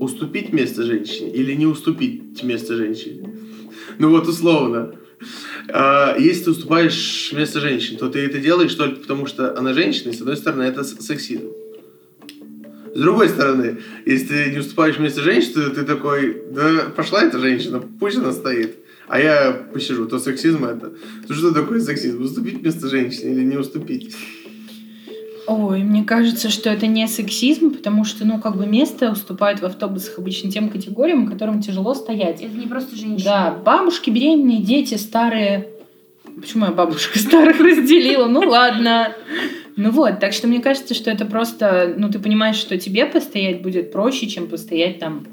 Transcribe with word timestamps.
уступить 0.00 0.52
место 0.52 0.84
женщине 0.84 1.30
или 1.32 1.54
не 1.54 1.66
уступить 1.66 2.42
место 2.42 2.76
женщине? 2.76 3.34
Ну 3.98 4.10
вот 4.10 4.28
условно. 4.28 4.94
А, 5.68 6.16
если 6.18 6.44
ты 6.44 6.50
уступаешь 6.52 7.32
место 7.32 7.60
женщине, 7.60 7.98
то 7.98 8.08
ты 8.08 8.20
это 8.20 8.38
делаешь 8.38 8.74
только 8.74 9.00
потому, 9.00 9.26
что 9.26 9.56
она 9.56 9.74
женщина, 9.74 10.10
и 10.10 10.14
с 10.14 10.20
одной 10.20 10.36
стороны, 10.36 10.62
это 10.62 10.84
сексизм. 10.84 11.50
С 12.94 12.98
другой 12.98 13.28
стороны, 13.28 13.78
если 14.04 14.26
ты 14.26 14.50
не 14.50 14.58
уступаешь 14.58 14.98
место 14.98 15.22
женщине, 15.22 15.54
то 15.54 15.70
ты 15.70 15.82
такой, 15.84 16.42
да 16.50 16.92
пошла 16.96 17.22
эта 17.22 17.38
женщина, 17.38 17.82
пусть 18.00 18.16
она 18.16 18.32
стоит. 18.32 18.76
А 19.06 19.20
я 19.20 19.52
посижу, 19.72 20.06
то 20.06 20.18
сексизм 20.18 20.64
это. 20.64 20.92
То 21.26 21.34
что 21.34 21.52
такое 21.52 21.80
сексизм? 21.80 22.22
Уступить 22.22 22.62
место 22.62 22.88
женщине 22.88 23.32
или 23.32 23.44
не 23.44 23.56
уступить? 23.56 24.14
Ой, 25.52 25.82
мне 25.82 26.04
кажется, 26.04 26.48
что 26.48 26.70
это 26.70 26.86
не 26.86 27.08
сексизм, 27.08 27.72
потому 27.72 28.04
что, 28.04 28.24
ну, 28.24 28.40
как 28.40 28.56
бы 28.56 28.66
место 28.66 29.10
уступают 29.10 29.60
в 29.60 29.64
автобусах 29.64 30.20
обычно 30.20 30.48
тем 30.48 30.68
категориям, 30.68 31.26
которым 31.26 31.60
тяжело 31.60 31.94
стоять. 31.94 32.40
Это 32.40 32.56
не 32.56 32.68
просто 32.68 32.94
женщины. 32.94 33.24
Да, 33.24 33.50
бабушки, 33.64 34.10
беременные, 34.10 34.60
дети, 34.60 34.94
старые. 34.94 35.66
Почему 36.40 36.66
я 36.66 36.70
бабушка 36.70 37.18
старых 37.18 37.58
разделила? 37.58 38.28
Ну 38.28 38.48
ладно. 38.48 39.12
Ну 39.74 39.90
вот, 39.90 40.20
так 40.20 40.34
что 40.34 40.46
мне 40.46 40.60
кажется, 40.60 40.94
что 40.94 41.10
это 41.10 41.24
просто, 41.24 41.96
ну, 41.98 42.08
ты 42.10 42.20
понимаешь, 42.20 42.54
что 42.54 42.78
тебе 42.78 43.04
постоять 43.04 43.60
будет 43.60 43.90
проще, 43.90 44.28
чем 44.28 44.46
постоять 44.46 45.00
там 45.00 45.26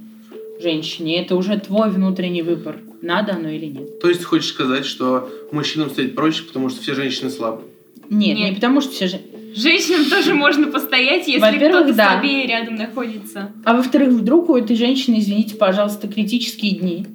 женщине. 0.59 1.22
Это 1.22 1.36
уже 1.36 1.59
твой 1.59 1.91
внутренний 1.91 2.41
выбор, 2.41 2.77
надо 3.03 3.34
оно 3.34 3.49
или 3.49 3.67
нет. 3.67 3.99
То 3.99 4.08
есть 4.08 4.22
ты 4.22 4.25
хочешь 4.25 4.49
сказать, 4.49 4.88
что 4.88 5.30
мужчинам 5.52 5.91
стоять 5.91 6.16
проще, 6.16 6.41
потому 6.41 6.70
что 6.70 6.81
все 6.81 6.95
женщины 6.95 7.30
слабые? 7.30 7.67
Нет, 8.09 8.36
нет. 8.36 8.49
не 8.49 8.55
потому 8.55 8.81
что 8.81 8.94
все 8.94 9.08
же 9.08 9.22
Женщинам 9.57 10.05
тоже 10.05 10.35
можно 10.35 10.67
постоять, 10.67 11.27
если 11.27 11.57
кто-то 11.57 11.91
да. 11.93 12.11
слабее 12.11 12.45
рядом 12.45 12.75
находится. 12.75 13.52
А 13.66 13.75
во-вторых, 13.75 14.09
вдруг 14.09 14.49
у 14.49 14.55
этой 14.55 14.75
женщины, 14.75 15.17
извините, 15.20 15.55
пожалуйста, 15.55 16.07
критические 16.07 16.75
дни. 16.75 17.07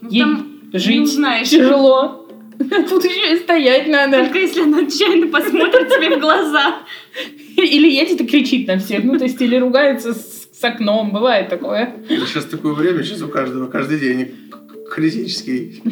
Ну, 0.00 0.08
Ей 0.10 0.20
там 0.22 0.60
жить 0.72 1.00
узнаешь. 1.02 1.50
тяжело. 1.50 2.26
Тут 2.58 3.04
еще 3.04 3.34
и 3.34 3.38
стоять 3.40 3.88
надо. 3.88 4.24
Только 4.24 4.38
если 4.38 4.62
она 4.62 4.78
отчаянно 4.78 5.26
посмотрит 5.26 5.88
тебе 5.88 6.16
в 6.16 6.20
глаза. 6.20 6.76
Или 7.56 7.90
едет 7.90 8.22
и 8.22 8.26
кричит 8.26 8.66
на 8.66 8.78
всех. 8.78 9.04
Ну, 9.04 9.18
то 9.18 9.24
есть, 9.24 9.40
или 9.42 9.56
ругается 9.56 10.14
с, 10.14 10.48
с 10.58 10.64
окном. 10.64 11.10
Бывает 11.12 11.50
такое. 11.50 11.94
Сейчас 12.08 12.46
такое 12.46 12.72
время, 12.72 13.02
сейчас 13.02 13.20
у 13.20 13.28
каждого, 13.28 13.66
каждый 13.66 13.98
день 14.00 14.34
критический. 14.90 15.82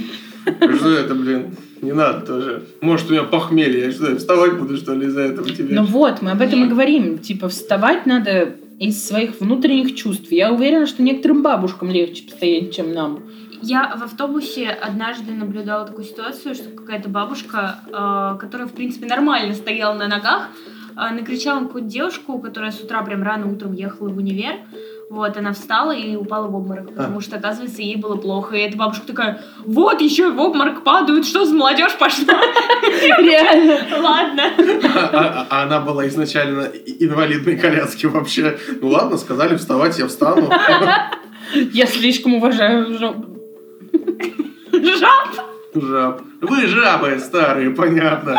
Что 0.77 0.93
это, 0.95 1.15
блин? 1.15 1.55
Не 1.83 1.93
надо 1.93 2.27
тоже. 2.27 2.65
Может, 2.81 3.09
у 3.09 3.13
меня 3.13 3.25
похмелье. 3.25 3.87
Я 3.87 3.93
что, 3.93 4.17
вставать 4.17 4.59
буду, 4.59 4.77
что 4.77 4.95
ли, 4.95 5.07
из-за 5.07 5.23
этого 5.23 5.49
тебе? 5.49 5.75
Ну 5.75 5.85
вот, 5.85 6.23
мы 6.23 6.33
об 6.33 6.41
этом 6.41 6.65
и 6.65 6.69
говорим. 6.69 7.19
Типа, 7.19 7.49
вставать 7.49 8.07
надо 8.07 8.57
из 8.79 9.07
своих 9.07 9.41
внутренних 9.41 9.95
чувств. 9.95 10.31
Я 10.31 10.53
уверена, 10.53 10.87
что 10.87 11.03
некоторым 11.03 11.43
бабушкам 11.43 11.91
легче 11.91 12.25
постоять, 12.25 12.75
чем 12.75 12.93
нам. 12.93 13.23
Я 13.61 13.97
в 13.97 14.03
автобусе 14.05 14.69
однажды 14.69 15.33
наблюдала 15.33 15.87
такую 15.87 16.05
ситуацию, 16.05 16.55
что 16.55 16.71
какая-то 16.71 17.09
бабушка, 17.09 17.81
э, 17.89 18.39
которая, 18.39 18.69
в 18.69 18.73
принципе, 18.73 19.07
нормально 19.07 19.55
стояла 19.55 19.95
на 19.95 20.07
ногах, 20.07 20.49
э, 20.97 21.13
накричала 21.13 21.59
на 21.61 21.67
какую-то 21.67 21.89
девушку, 21.89 22.39
которая 22.39 22.71
с 22.71 22.81
утра 22.81 23.03
прям 23.03 23.23
рано 23.25 23.51
утром 23.51 23.73
ехала 23.73 24.11
в 24.11 24.17
универ, 24.17 24.55
вот, 25.11 25.39
она 25.39 25.55
встала 25.55 25.93
и 25.93 26.17
упала 26.17 26.49
в 26.49 26.55
обморок, 26.55 26.95
потому 26.95 27.19
а. 27.19 27.21
что, 27.23 27.37
оказывается, 27.37 27.81
ей 27.81 27.97
было 27.97 28.17
плохо. 28.17 28.57
И 28.57 28.61
эта 28.61 28.77
бабушка 28.77 29.07
такая, 29.07 29.43
вот 29.65 30.03
еще 30.03 30.31
в 30.31 30.39
обморок 30.39 30.85
падают, 30.85 31.27
что 31.27 31.47
за 31.47 31.55
молодежь 31.55 31.97
пошла? 31.99 32.35
Реально. 33.19 33.79
Ладно. 34.03 34.43
А, 34.85 35.11
а, 35.13 35.47
а 35.49 35.63
она 35.63 35.81
была 35.81 36.07
изначально 36.09 36.71
инвалидной 36.85 37.57
коляски 37.57 38.05
вообще. 38.05 38.59
Ну 38.83 38.89
ладно, 38.89 39.17
сказали 39.17 39.57
вставать, 39.57 39.99
я 39.99 40.07
встану. 40.09 40.51
Я 41.73 41.87
слишком 41.87 42.35
уважаю 42.35 42.99
жаб. 42.99 43.17
Жаб? 44.73 45.47
Жаб. 45.75 46.23
Вы 46.43 46.67
жабы 46.67 47.19
старые, 47.19 47.71
понятно. 47.71 48.37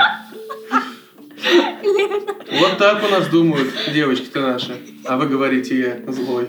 Вот 2.59 2.77
так 2.77 3.03
у 3.03 3.11
нас 3.11 3.27
думают 3.27 3.69
девочки-то 3.93 4.41
наши. 4.41 4.77
А 5.05 5.17
вы 5.17 5.27
говорите, 5.27 5.79
я 5.79 6.11
злой. 6.11 6.47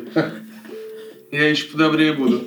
Я 1.31 1.49
еще 1.49 1.67
подобрее 1.67 2.13
буду. 2.13 2.43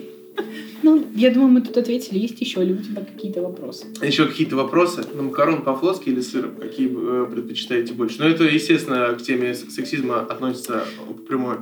Ну, 0.82 1.06
я 1.16 1.32
думаю, 1.32 1.50
мы 1.50 1.62
тут 1.62 1.78
ответили. 1.78 2.20
Есть 2.20 2.42
еще 2.42 2.62
ли 2.64 2.74
у 2.74 2.78
тебя 2.78 3.04
какие-то 3.06 3.42
вопросы? 3.42 3.86
Еще 4.02 4.26
какие-то 4.26 4.58
вопросы? 4.58 5.06
На 5.14 5.24
макарон 5.24 5.62
по-флотски 5.62 6.10
или 6.10 6.20
сыром? 6.20 6.56
Какие 6.58 6.90
э, 6.92 7.26
предпочитаете 7.32 7.94
больше? 7.94 8.18
Ну, 8.20 8.28
это, 8.28 8.44
естественно, 8.44 9.14
к 9.14 9.22
теме 9.22 9.54
сексизма 9.54 10.20
относится 10.20 10.84
прямой. 11.28 11.58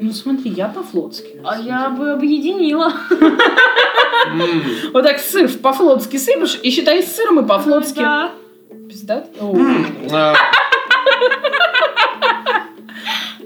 Ну, 0.00 0.12
смотри, 0.12 0.50
я 0.50 0.66
по-флотски. 0.68 1.40
А 1.44 1.60
я 1.60 1.90
бы 1.90 2.10
объединила. 2.10 2.92
Вот 4.92 5.04
так 5.04 5.20
сыр 5.20 5.48
по-флотски 5.62 6.16
сыпешь 6.16 6.58
и 6.62 6.70
считай 6.70 7.02
сыром 7.02 7.40
и 7.44 7.48
по-флотски. 7.48 8.00
Да. 9.08 9.24
А. 10.12 10.34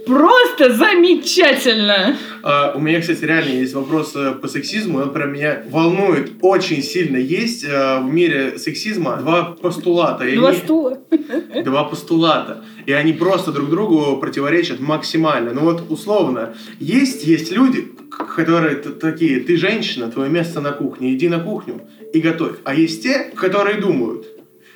Просто 0.04 0.74
замечательно! 0.74 2.16
Uh, 2.42 2.76
у 2.76 2.80
меня, 2.80 3.00
кстати, 3.00 3.24
реально 3.24 3.50
есть 3.50 3.72
вопрос 3.72 4.16
э, 4.16 4.32
по 4.32 4.48
сексизму, 4.48 4.98
он 4.98 5.12
прям 5.12 5.32
меня 5.32 5.62
волнует 5.70 6.32
очень 6.40 6.82
сильно. 6.82 7.16
Есть 7.16 7.64
uh, 7.64 8.02
в 8.02 8.12
мире 8.12 8.58
сексизма 8.58 9.18
два 9.18 9.56
постулата. 9.62 10.24
Два 10.34 10.48
они... 10.48 10.58
стула. 10.58 10.98
Два 11.64 11.84
постулата. 11.84 12.64
И 12.84 12.92
они 12.92 13.12
просто 13.12 13.52
друг 13.52 13.70
другу 13.70 14.16
противоречат 14.16 14.80
максимально. 14.80 15.52
Ну 15.52 15.60
вот, 15.60 15.84
условно, 15.88 16.56
есть, 16.80 17.24
есть 17.24 17.52
люди, 17.52 17.92
которые 18.34 18.74
такие, 18.74 19.38
ты 19.38 19.56
женщина, 19.56 20.10
твое 20.10 20.28
место 20.28 20.60
на 20.60 20.72
кухне, 20.72 21.14
иди 21.14 21.28
на 21.28 21.38
кухню 21.38 21.82
и 22.12 22.20
готовь. 22.20 22.56
А 22.64 22.74
есть 22.74 23.04
те, 23.04 23.30
которые 23.36 23.80
думают, 23.80 24.26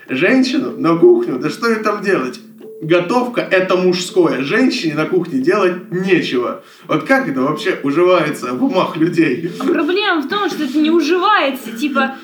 женщину 0.09 0.73
на 0.79 0.97
кухню, 0.97 1.39
да 1.39 1.51
что 1.51 1.69
ей 1.69 1.83
там 1.83 2.03
делать? 2.03 2.41
Готовка– 2.83 3.41
это 3.51 3.77
мужское. 3.77 4.43
Женщине 4.43 4.95
на 4.95 5.07
кухне 5.07 5.41
делать 5.41 5.91
нечего. 5.91 6.63
Вот 6.87 7.05
как 7.05 7.27
это 7.27 7.41
вообще 7.41 7.81
уживается 7.83 8.53
в 8.53 8.63
умах 8.63 8.97
людей? 8.97 9.51
А 9.59 9.65
проблема 9.65 10.21
в 10.21 10.29
том, 10.29 10.51
что 10.51 10.65
это 10.65 10.79
не 10.79 10.91
уживается. 10.91 11.73
Типа, 11.73 12.17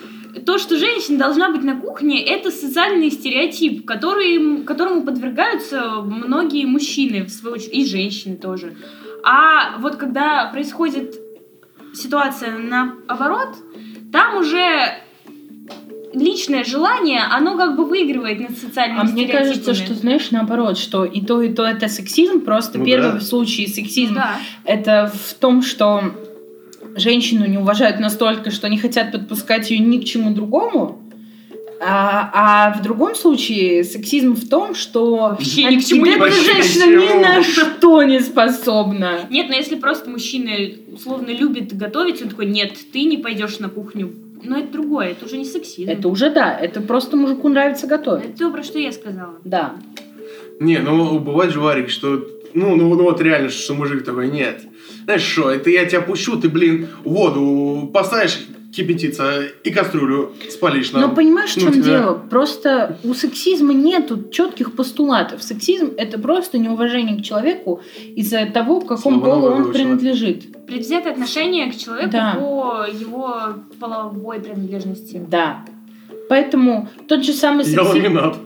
то, 0.44 0.59
что 0.59 0.76
женщина 0.76 1.19
должна 1.19 1.50
быть 1.50 1.62
на 1.62 1.81
кухне, 1.81 2.22
это 2.22 2.50
социальный 2.50 3.10
стереотип, 3.10 3.87
который, 3.87 4.62
которому 4.64 5.04
подвергаются 5.04 6.03
многие 6.03 6.66
мужчины, 6.66 7.25
в 7.25 7.31
свою 7.31 7.56
очередь, 7.56 7.75
и 7.75 7.87
женщины 7.87 8.37
тоже. 8.37 8.76
А 9.25 9.78
вот 9.78 9.97
когда 9.97 10.50
происходит 10.53 11.14
ситуация 11.94 12.59
наоборот, 12.59 13.56
там 14.12 14.37
уже 14.37 14.99
личное 16.12 16.65
желание, 16.65 17.21
оно 17.31 17.56
как 17.56 17.77
бы 17.77 17.84
выигрывает 17.84 18.41
над 18.41 18.59
социальными 18.59 19.00
А 19.00 19.05
мне 19.05 19.27
кажется, 19.28 19.75
что, 19.75 19.95
знаешь, 19.95 20.31
наоборот, 20.31 20.78
что 20.78 21.05
и 21.05 21.21
то, 21.21 21.43
и 21.43 21.53
то 21.53 21.65
это 21.65 21.89
сексизм, 21.89 22.41
просто 22.41 22.78
ну, 22.78 22.84
первый 22.84 23.12
да. 23.12 23.21
случай 23.21 23.67
сексизм 23.67 24.15
да. 24.15 24.37
это 24.65 25.12
в 25.12 25.34
том, 25.34 25.62
что 25.62 26.12
женщину 26.97 27.47
не 27.47 27.59
уважают 27.59 28.00
настолько, 28.00 28.50
что 28.50 28.69
не 28.69 28.78
хотят 28.78 29.12
подпускать 29.12 29.71
ее 29.71 29.78
ни 29.78 29.99
к 29.99 30.05
чему 30.05 30.34
другому, 30.34 30.99
а, 31.84 32.31
а 32.33 32.79
в 32.79 32.83
другом 32.83 33.17
случае 33.17 33.83
сексизм 33.83 34.34
в 34.34 34.49
том, 34.49 34.77
что 34.77 35.17
вообще 35.17 35.65
ни 35.65 35.81
к 35.81 35.84
чему 35.84 36.06
не 36.06 36.12
женщина 36.12 36.84
ни 36.84 37.21
на 37.21 37.43
что 37.43 38.03
не 38.05 38.21
способна. 38.21 39.27
Нет, 39.31 39.49
но 39.49 39.56
если 39.56 39.75
просто 39.75 40.09
мужчина 40.09 40.53
условно 40.93 41.31
любит 41.31 41.77
готовить, 41.77 42.23
он 42.23 42.29
такой, 42.29 42.47
нет, 42.47 42.77
ты 42.93 43.03
не 43.03 43.17
пойдешь 43.17 43.59
на 43.59 43.69
кухню 43.69 44.12
но 44.44 44.58
это 44.58 44.72
другое, 44.72 45.12
это 45.12 45.26
уже 45.26 45.36
не 45.38 45.44
сексизм. 45.44 45.91
Это 45.91 46.08
уже 46.08 46.30
да, 46.30 46.56
это 46.56 46.80
просто 46.80 47.16
мужику 47.16 47.48
нравится 47.48 47.86
готовить. 47.86 48.30
Это 48.30 48.38
добро, 48.38 48.62
что 48.62 48.78
я 48.78 48.92
сказала. 48.92 49.38
Да. 49.44 49.76
Не, 50.60 50.78
ну 50.78 51.19
бывает 51.19 51.53
же, 51.53 51.60
Варик, 51.60 51.91
что 51.91 52.26
ну, 52.54 52.76
ну, 52.76 52.94
ну 52.94 53.02
вот 53.04 53.20
реально, 53.20 53.48
что 53.48 53.75
мужик 53.75 54.04
такой, 54.04 54.31
нет. 54.31 54.62
Знаешь 55.04 55.22
что, 55.22 55.50
это 55.50 55.70
я 55.70 55.84
тебя 55.86 56.00
пущу, 56.00 56.37
ты, 56.38 56.49
блин, 56.49 56.88
воду 57.05 57.90
поставишь, 57.93 58.40
кипятиться 58.72 59.42
и 59.62 59.70
кастрюлю 59.70 60.32
спалишь. 60.50 60.92
Но 60.92 61.14
понимаешь, 61.14 61.50
в 61.50 61.60
чем 61.60 61.66
ну, 61.66 61.72
тебя... 61.72 61.84
дело? 61.84 62.14
Просто 62.30 62.98
у 63.04 63.12
сексизма 63.14 63.74
нету 63.74 64.30
четких 64.30 64.72
постулатов. 64.72 65.42
Сексизм— 65.42 65.92
это 65.96 66.19
просто 66.19 66.58
неуважение 66.58 67.19
к 67.19 67.22
человеку 67.22 67.82
из-за 68.16 68.46
того, 68.46 68.80
к 68.80 68.88
какому 68.88 69.20
полу 69.20 69.48
он 69.48 69.72
принадлежит. 69.72 70.66
Предвзятое 70.66 71.12
отношение 71.12 71.70
к 71.70 71.76
человеку 71.76 72.12
да. 72.12 72.34
по 72.34 72.86
его 72.90 73.36
половой 73.78 74.40
принадлежности. 74.40 75.22
Да. 75.28 75.64
Поэтому 76.28 76.88
тот 77.08 77.24
же 77.24 77.34
самый 77.34 77.64
сексизм... 77.64 77.82
Я 77.82 78.02
ламинат. 78.02 78.36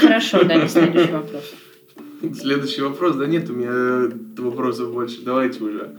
Хорошо, 0.00 0.44
дали 0.44 0.68
следующий 0.68 1.12
вопрос. 1.12 1.42
Следующий 2.40 2.82
вопрос? 2.82 3.16
Да 3.16 3.26
нет 3.26 3.50
у 3.50 3.54
меня 3.54 4.10
вопросов 4.38 4.92
больше. 4.92 5.22
Давайте 5.22 5.62
уже 5.62 5.96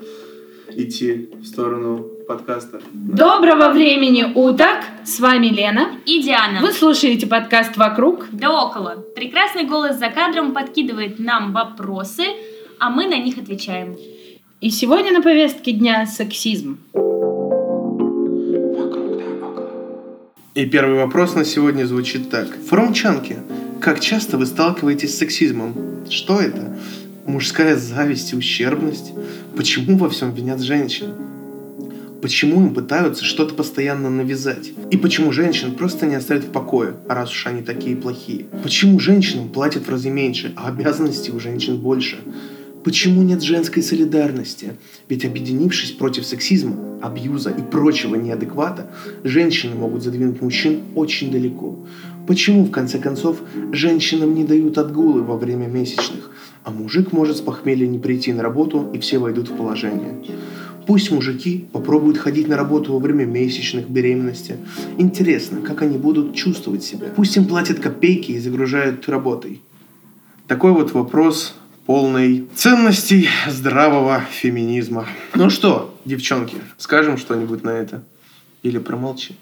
идти 0.76 1.30
в 1.42 1.46
сторону 1.46 2.06
подкаста. 2.28 2.82
Доброго 2.94 3.72
времени 3.72 4.26
уток! 4.36 4.80
С 5.06 5.20
вами 5.20 5.48
Лена 5.48 5.92
и 6.06 6.22
Диана. 6.22 6.62
Вы 6.62 6.72
слушаете 6.72 7.28
подкаст 7.28 7.78
«Вокруг» 7.78 8.28
да 8.32 8.52
около. 8.52 9.04
Прекрасный 9.16 9.66
голос 9.66 9.98
за 9.98 10.10
кадром 10.10 10.54
подкидывает 10.54 11.20
нам 11.20 11.54
вопросы, 11.54 12.24
а 12.80 12.90
мы 12.90 13.08
на 13.08 13.18
них 13.18 13.38
отвечаем. 13.38 13.96
И 14.60 14.70
сегодня 14.70 15.12
на 15.12 15.22
повестке 15.22 15.72
дня 15.72 16.06
сексизм. 16.06 16.80
И 20.56 20.66
первый 20.66 20.98
вопрос 20.98 21.36
на 21.36 21.46
сегодня 21.46 21.86
звучит 21.86 22.30
так. 22.30 22.48
Фромчанки, 22.68 23.38
как 23.80 24.00
часто 24.00 24.38
вы 24.38 24.48
сталкиваетесь 24.48 25.14
с 25.14 25.18
сексизмом? 25.20 25.76
Что 26.10 26.42
это? 26.42 26.76
Мужская 27.28 27.76
зависть 27.76 28.34
и 28.34 28.36
ущербность? 28.36 29.14
Почему 29.58 29.98
во 29.98 30.08
всем 30.08 30.36
винят 30.36 30.62
женщин? 30.62 31.08
Почему 32.22 32.62
им 32.62 32.76
пытаются 32.76 33.26
что-то 33.26 33.56
постоянно 33.56 34.08
навязать? 34.08 34.72
И 34.92 34.98
почему 34.98 35.32
женщин 35.32 35.72
просто 35.72 36.06
не 36.06 36.14
оставят 36.14 36.44
в 36.44 36.52
покое, 36.52 36.94
раз 37.10 37.32
уж 37.32 37.48
они 37.48 37.64
такие 37.64 37.96
плохие? 37.96 38.46
Почему 38.62 39.00
женщинам 39.00 39.50
платят 39.50 39.88
в 39.88 39.90
разы 39.90 40.12
меньше, 40.12 40.54
а 40.56 40.68
обязанностей 40.68 41.32
у 41.32 41.40
женщин 41.40 41.78
больше? 41.78 42.18
Почему 42.84 43.24
нет 43.24 43.42
женской 43.42 43.82
солидарности? 43.82 44.74
Ведь 45.10 45.26
объединившись 45.26 45.90
против 45.90 46.28
сексизма, 46.28 46.78
абьюза 47.02 47.50
и 47.50 47.62
прочего 47.64 48.14
неадеквата, 48.14 48.92
женщины 49.24 49.74
могут 49.74 50.04
задвинуть 50.04 50.40
мужчин 50.40 50.82
очень 50.94 51.32
далеко. 51.32 51.80
Почему, 52.28 52.64
в 52.66 52.70
конце 52.70 53.00
концов, 53.00 53.42
женщинам 53.72 54.36
не 54.36 54.44
дают 54.44 54.78
отгулы 54.78 55.24
во 55.24 55.36
время 55.36 55.66
месячных, 55.66 56.30
а 56.68 56.72
мужик 56.72 57.14
может 57.14 57.38
с 57.38 57.40
похмелья 57.40 57.88
не 57.88 57.98
прийти 57.98 58.34
на 58.34 58.44
работу 58.44 58.92
и 58.94 59.00
все 59.00 59.20
войдут 59.20 59.48
в 59.48 59.56
положение? 59.56 60.22
Пусть 60.86 61.12
мужики 61.12 61.66
попробуют 61.72 62.18
ходить 62.18 62.50
на 62.50 62.58
работу 62.58 62.92
во 62.92 63.00
время 63.00 63.24
месячных 63.24 63.90
беременности. 63.90 64.58
Интересно, 64.98 65.62
как 65.62 65.82
они 65.82 65.98
будут 65.98 66.36
чувствовать 66.36 66.84
себя. 66.84 67.08
Пусть 67.16 67.38
им 67.38 67.46
платят 67.46 67.80
копейки 67.80 68.34
и 68.34 68.40
загружают 68.40 69.08
работой. 69.08 69.62
Такой 70.50 70.74
вот 70.74 70.92
вопрос 70.92 71.56
полной 71.86 72.46
ценностей 72.54 73.30
здравого 73.48 74.24
феминизма. 74.30 75.08
Ну 75.36 75.50
что, 75.50 75.98
девчонки, 76.04 76.58
скажем 76.78 77.18
что-нибудь 77.18 77.64
на 77.64 77.70
это? 77.70 78.04
Или 78.62 78.78
промолчи? 78.78 79.36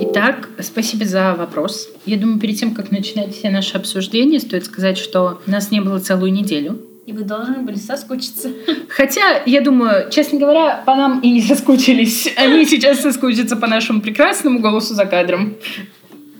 Итак, 0.00 0.48
спасибо 0.60 1.04
за 1.04 1.34
вопрос. 1.34 1.88
Я 2.06 2.16
думаю, 2.16 2.40
перед 2.40 2.58
тем, 2.58 2.74
как 2.74 2.90
начинать 2.90 3.34
все 3.34 3.50
наши 3.50 3.76
обсуждения, 3.76 4.40
стоит 4.40 4.64
сказать, 4.64 4.98
что 4.98 5.40
нас 5.46 5.70
не 5.70 5.80
было 5.80 5.98
целую 5.98 6.32
неделю. 6.32 6.80
И 7.06 7.12
вы 7.12 7.22
должны 7.22 7.58
были 7.58 7.76
соскучиться. 7.76 8.50
Хотя, 8.88 9.42
я 9.44 9.60
думаю, 9.60 10.10
честно 10.10 10.38
говоря, 10.38 10.82
по 10.86 10.94
нам 10.94 11.20
и 11.20 11.30
не 11.30 11.42
соскучились. 11.42 12.32
Они 12.36 12.64
сейчас 12.64 13.00
соскучатся 13.00 13.56
по 13.56 13.66
нашему 13.66 14.00
прекрасному 14.00 14.60
голосу 14.60 14.94
за 14.94 15.04
кадром. 15.04 15.54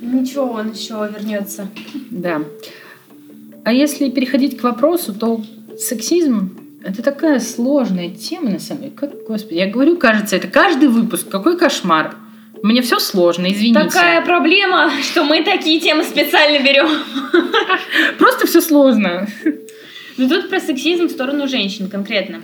Ничего, 0.01 0.47
он 0.47 0.73
еще 0.73 0.95
вернется. 1.15 1.69
Да. 2.11 2.43
А 3.65 3.73
если 3.73 4.11
переходить 4.11 4.59
к 4.59 4.63
вопросу, 4.63 5.15
то 5.15 5.43
сексизм 5.79 6.57
это 6.83 7.03
такая 7.03 7.41
сложная 7.41 8.11
тема, 8.11 8.51
на 8.51 8.59
самом 8.59 8.83
деле. 8.83 8.95
Как, 8.95 9.11
господи, 9.27 9.59
я 9.59 9.71
говорю, 9.71 9.97
кажется, 9.97 10.37
это 10.37 10.49
каждый 10.49 10.89
выпуск. 10.89 11.29
Какой 11.29 11.57
кошмар. 11.57 12.17
Мне 12.65 12.81
все 12.81 12.99
сложно, 12.99 13.53
извините. 13.53 13.79
Такая 13.79 14.25
проблема, 14.25 14.91
что 15.03 15.23
мы 15.23 15.43
такие 15.43 15.79
темы 15.81 16.03
специально 16.03 16.65
берем. 16.65 16.89
Просто 18.19 18.47
все 18.47 18.63
сложно. 18.63 19.29
Ну 20.17 20.29
тут 20.31 20.49
про 20.49 20.61
сексизм 20.61 21.09
в 21.09 21.11
сторону 21.11 21.47
женщин 21.47 21.91
конкретно. 21.91 22.41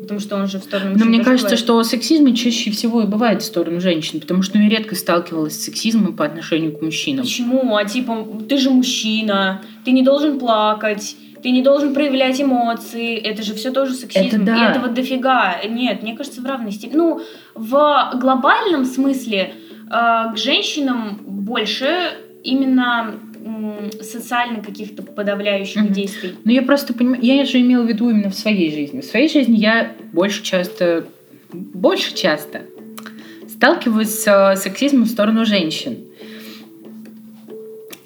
Потому 0.00 0.20
что 0.20 0.36
он 0.36 0.46
же 0.46 0.60
в 0.60 0.62
сторону 0.62 0.94
Но 0.96 1.04
мне 1.06 1.24
кажется, 1.24 1.46
бывает. 1.46 1.58
что 1.58 1.82
сексизм 1.82 2.32
чаще 2.34 2.70
всего 2.70 3.02
и 3.02 3.06
бывает 3.06 3.42
в 3.42 3.46
сторону 3.46 3.80
женщин, 3.80 4.20
потому 4.20 4.42
что 4.42 4.58
ну, 4.58 4.62
я 4.62 4.70
редко 4.70 4.94
сталкивалась 4.94 5.54
с 5.54 5.64
сексизмом 5.64 6.14
по 6.14 6.24
отношению 6.24 6.78
к 6.78 6.80
мужчинам. 6.80 7.24
Почему? 7.24 7.76
А 7.76 7.84
типа, 7.84 8.28
ты 8.48 8.58
же 8.58 8.70
мужчина, 8.70 9.60
ты 9.84 9.90
не 9.90 10.04
должен 10.04 10.38
плакать, 10.38 11.16
ты 11.42 11.50
не 11.50 11.62
должен 11.62 11.94
проявлять 11.94 12.40
эмоции. 12.40 13.16
Это 13.16 13.42
же 13.42 13.54
все 13.54 13.70
тоже 13.70 13.94
сексизм. 13.94 14.26
Это 14.26 14.38
да. 14.40 14.56
И 14.56 14.70
этого 14.70 14.88
дофига. 14.88 15.56
Нет, 15.68 16.02
мне 16.02 16.16
кажется, 16.16 16.40
в 16.40 16.46
равной 16.46 16.72
степени. 16.72 16.96
Ну, 16.96 17.20
в 17.54 18.10
глобальном 18.14 18.84
смысле 18.84 19.54
э, 19.86 19.90
к 19.90 20.36
женщинам 20.36 21.18
больше 21.26 22.12
именно 22.44 23.14
м, 23.44 23.90
социально 24.02 24.62
каких-то 24.62 25.02
подавляющих 25.02 25.82
Мгм. 25.82 25.92
действий. 25.92 26.34
Ну, 26.44 26.50
я 26.52 26.62
просто 26.62 26.92
понимаю, 26.94 27.22
я 27.22 27.44
же 27.44 27.60
имела 27.60 27.82
в 27.82 27.86
виду 27.88 28.10
именно 28.10 28.30
в 28.30 28.34
своей 28.34 28.70
жизни. 28.72 29.00
В 29.00 29.04
своей 29.04 29.28
жизни 29.28 29.56
я 29.56 29.92
больше 30.12 30.42
часто, 30.42 31.06
больше 31.52 32.14
часто 32.14 32.62
сталкиваюсь 33.48 34.10
с 34.10 34.26
э, 34.26 34.56
сексизмом 34.56 35.04
в 35.04 35.08
сторону 35.08 35.44
женщин. 35.44 35.98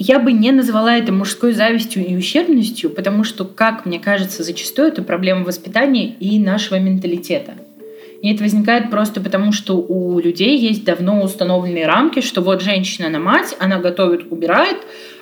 Я 0.04 0.18
бы 0.18 0.32
не 0.32 0.50
назвала 0.50 0.96
это 0.96 1.12
мужской 1.12 1.52
завистью 1.52 2.04
и 2.04 2.16
ущербностью, 2.16 2.90
потому 2.90 3.22
что, 3.22 3.44
как 3.44 3.86
мне 3.86 4.00
кажется, 4.00 4.42
зачастую 4.42 4.88
это 4.88 5.00
проблема 5.00 5.44
воспитания 5.44 6.08
и 6.08 6.40
нашего 6.40 6.80
менталитета. 6.80 7.52
И 8.20 8.34
это 8.34 8.42
возникает 8.42 8.90
просто 8.90 9.20
потому, 9.20 9.52
что 9.52 9.76
у 9.76 10.18
людей 10.18 10.58
есть 10.58 10.82
давно 10.82 11.22
установленные 11.22 11.86
рамки, 11.86 12.20
что 12.20 12.40
вот 12.40 12.62
женщина 12.62 13.10
на 13.10 13.20
мать, 13.20 13.54
она 13.60 13.78
готовит, 13.78 14.26
убирает, 14.32 14.78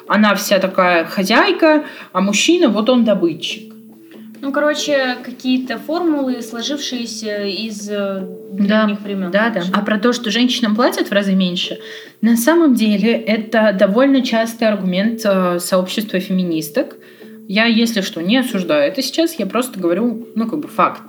она 0.09 0.35
вся 0.35 0.59
такая 0.59 1.05
хозяйка, 1.05 1.85
а 2.13 2.23
мужчина 2.23 2.71
вот 2.71 2.89
он 2.89 3.05
добытчик. 3.05 3.75
Ну, 4.41 4.53
короче, 4.53 5.19
какие-то 5.23 5.79
формулы, 5.79 6.41
сложившиеся 6.41 7.45
из 7.45 7.89
э, 7.91 8.27
Да, 8.53 8.85
древних 8.85 9.01
времен. 9.03 9.31
Да, 9.31 9.51
да. 9.51 9.63
А 9.73 9.83
про 9.83 9.99
то, 9.99 10.13
что 10.13 10.31
женщинам 10.31 10.75
платят 10.75 11.09
в 11.09 11.13
разы 11.13 11.35
меньше, 11.35 11.79
на 12.23 12.37
самом 12.37 12.75
деле 12.75 13.13
это 13.13 13.77
довольно 13.79 14.23
частый 14.23 14.69
аргумент 14.69 15.21
э, 15.25 15.59
сообщества 15.61 16.21
феминисток. 16.21 16.97
Я, 17.49 17.67
если 17.67 18.01
что, 18.01 18.23
не 18.23 18.39
осуждаю 18.39 18.91
это 18.91 19.03
сейчас, 19.03 19.35
я 19.35 19.47
просто 19.47 19.79
говорю, 19.79 20.29
ну, 20.35 20.47
как 20.47 20.61
бы 20.61 20.69
факт. 20.69 21.03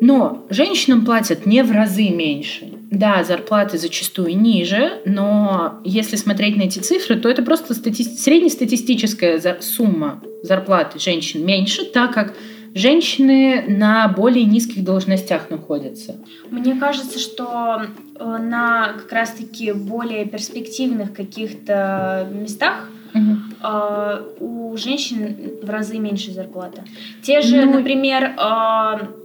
Но 0.00 0.46
женщинам 0.50 1.04
платят 1.04 1.46
не 1.46 1.62
в 1.62 1.70
разы 1.70 2.08
меньше. 2.08 2.71
Да, 2.92 3.24
зарплаты 3.24 3.78
зачастую 3.78 4.38
ниже, 4.38 5.00
но 5.06 5.80
если 5.82 6.16
смотреть 6.16 6.56
на 6.56 6.62
эти 6.62 6.78
цифры, 6.78 7.16
то 7.16 7.28
это 7.30 7.42
просто 7.42 7.72
стати- 7.72 8.04
среднестатистическая 8.04 9.38
за- 9.38 9.56
сумма 9.62 10.22
зарплаты 10.42 10.98
женщин 10.98 11.44
меньше, 11.44 11.84
так 11.86 12.12
как 12.12 12.34
женщины 12.74 13.64
на 13.66 14.08
более 14.08 14.44
низких 14.44 14.84
должностях 14.84 15.48
находятся. 15.50 16.16
Мне 16.50 16.74
кажется, 16.74 17.18
что 17.18 17.82
э, 18.18 18.24
на 18.38 18.92
как 18.98 19.10
раз-таки 19.12 19.72
более 19.72 20.26
перспективных 20.26 21.14
каких-то 21.14 22.28
местах 22.30 22.90
э, 23.14 24.22
у 24.40 24.76
женщин 24.76 25.36
в 25.62 25.70
разы 25.70 25.98
меньше 25.98 26.30
зарплата. 26.32 26.84
Те 27.22 27.40
же, 27.40 27.64
Ну, 27.64 27.74
например, 27.78 28.22
э, 28.36 29.21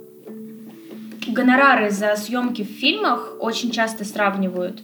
гонорары 1.37 1.89
за 1.91 2.15
съемки 2.15 2.63
в 2.63 2.79
фильмах 2.81 3.33
очень 3.39 3.71
часто 3.71 4.03
сравнивают. 4.05 4.79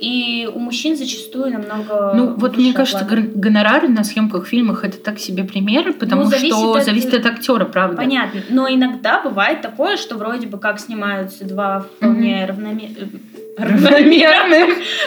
И 0.00 0.48
у 0.52 0.58
мужчин 0.58 0.96
зачастую 0.96 1.52
намного 1.52 2.12
Ну, 2.14 2.34
вот 2.34 2.56
мне 2.56 2.72
кажется, 2.72 3.04
оплата. 3.04 3.22
гон- 3.22 3.30
гонорары 3.40 3.88
на 3.88 4.02
съемках 4.04 4.44
в 4.44 4.48
фильмах 4.48 4.84
это 4.84 4.98
так 4.98 5.18
себе 5.18 5.44
примеры, 5.44 5.92
потому 5.92 6.22
Ну, 6.24 6.28
зависит 6.30 6.48
что 6.56 6.72
от- 6.74 6.84
зависит 6.84 7.14
от 7.14 7.26
актера, 7.26 7.64
правда. 7.64 7.96
Понятно. 7.96 8.40
Но 8.50 8.68
иногда 8.68 9.20
бывает 9.22 9.62
такое, 9.62 9.96
что 9.96 10.16
вроде 10.16 10.46
бы 10.46 10.58
как 10.58 10.80
снимаются 10.80 11.44
два 11.44 11.80
вполне 11.80 12.44
равномерных... 12.46 13.08
Равномерные, 13.56 14.66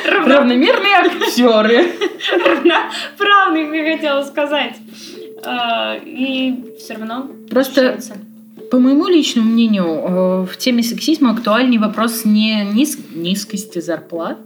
Равно- 0.09 0.35
равномерные 0.37 0.93
актеры. 0.95 1.85
Равноправных, 2.45 3.73
я 3.75 3.95
хотела 3.95 4.23
сказать. 4.23 4.75
А, 5.45 5.95
И 6.05 6.75
все 6.79 6.93
равно 6.95 7.29
Просто. 7.49 7.99
По 8.71 8.79
моему 8.79 9.07
личному 9.07 9.49
мнению, 9.49 9.85
э, 9.85 10.45
в 10.45 10.57
теме 10.57 10.83
сексизма 10.83 11.31
актуальный 11.31 11.77
вопрос 11.77 12.25
не 12.25 12.63
низ- 12.73 12.99
низкости 13.13 13.79
зарплат, 13.79 14.37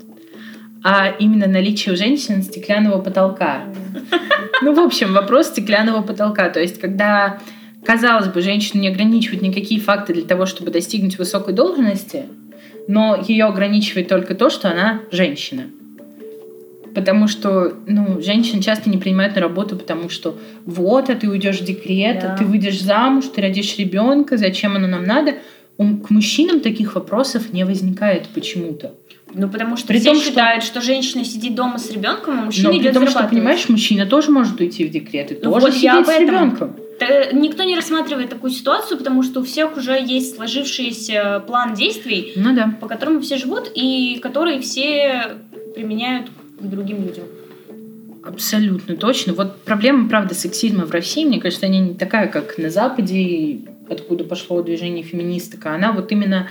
а 0.83 1.09
именно 1.19 1.47
наличие 1.47 1.93
у 1.93 1.97
женщин 1.97 2.41
стеклянного 2.43 3.01
потолка. 3.01 3.63
Ну, 4.61 4.73
в 4.73 4.79
общем, 4.79 5.13
вопрос 5.13 5.47
стеклянного 5.47 6.01
потолка. 6.01 6.49
То 6.49 6.59
есть, 6.59 6.79
когда, 6.79 7.39
казалось 7.85 8.27
бы, 8.27 8.41
женщину 8.41 8.81
не 8.81 8.89
ограничивают 8.89 9.41
никакие 9.41 9.79
факты 9.79 10.13
для 10.13 10.23
того, 10.23 10.45
чтобы 10.45 10.71
достигнуть 10.71 11.17
высокой 11.17 11.53
должности, 11.53 12.25
но 12.87 13.23
ее 13.27 13.45
ограничивает 13.45 14.07
только 14.07 14.35
то, 14.35 14.49
что 14.49 14.69
она 14.69 15.01
женщина. 15.11 15.63
Потому 16.93 17.27
что, 17.27 17.73
ну, 17.87 18.21
женщин 18.21 18.61
часто 18.61 18.89
не 18.89 18.97
принимают 18.97 19.35
на 19.35 19.41
работу, 19.41 19.75
потому 19.77 20.09
что 20.09 20.37
вот, 20.65 21.09
а 21.09 21.15
ты 21.15 21.29
уйдешь 21.29 21.59
в 21.61 21.65
декрет, 21.65 22.19
Да. 22.21 22.33
а 22.33 22.37
ты 22.37 22.43
выйдешь 22.45 22.81
замуж, 22.81 23.25
ты 23.33 23.41
родишь 23.41 23.77
ребенка, 23.77 24.37
зачем 24.37 24.75
оно 24.75 24.87
нам 24.87 25.05
надо? 25.05 25.35
К 25.77 26.09
мужчинам 26.09 26.59
таких 26.59 26.95
вопросов 26.95 27.53
не 27.53 27.63
возникает 27.65 28.27
почему-то. 28.35 28.93
Ну, 29.33 29.47
потому 29.47 29.77
что 29.77 29.87
При 29.87 29.99
все 29.99 30.09
том, 30.09 30.17
что- 30.17 30.25
считают, 30.29 30.63
что 30.63 30.81
женщина 30.81 31.23
сидит 31.23 31.55
дома 31.55 31.79
с 31.79 31.89
ребенком, 31.89 32.39
а 32.39 32.45
мужчина 32.45 32.67
Но 32.67 32.73
при 32.73 32.81
идет 32.81 32.93
том, 32.93 33.07
что, 33.07 33.23
понимаешь, 33.23 33.69
мужчина 33.69 34.05
тоже 34.05 34.29
может 34.29 34.59
уйти 34.59 34.83
в 34.85 34.91
декрет 34.91 35.31
и 35.31 35.35
Ну 35.35 35.51
тоже 35.53 35.65
вот 35.67 35.73
сидеть 35.73 36.05
с 36.05 36.19
ребенком. 36.19 36.75
Т- 36.99 37.29
Никто 37.33 37.63
не 37.63 37.75
рассматривает 37.75 38.29
такую 38.29 38.51
ситуацию, 38.51 38.97
потому 38.97 39.23
что 39.23 39.39
у 39.39 39.43
всех 39.43 39.77
уже 39.77 39.93
есть 40.05 40.35
сложившийся 40.35 41.41
план 41.47 41.73
действий, 41.73 42.33
Ну 42.35 42.53
да. 42.53 42.75
по 42.81 42.87
которому 42.87 43.21
все 43.21 43.37
живут 43.37 43.71
и 43.73 44.19
которые 44.21 44.59
все 44.59 45.37
применяют 45.73 46.27
к 46.61 46.69
другим 46.69 47.03
людям. 47.03 47.25
Абсолютно 48.23 48.95
точно. 48.95 49.33
Вот 49.33 49.61
проблема, 49.63 50.07
правда, 50.07 50.35
сексизма 50.35 50.85
в 50.85 50.91
России, 50.91 51.25
мне 51.25 51.39
кажется, 51.39 51.65
она 51.65 51.79
не 51.79 51.93
такая, 51.95 52.27
как 52.27 52.57
на 52.57 52.69
Западе, 52.69 53.61
откуда 53.89 54.23
пошло 54.23 54.61
движение 54.61 55.03
феминисток. 55.03 55.65
а 55.65 55.75
Она 55.75 55.91
вот 55.91 56.11
именно 56.11 56.47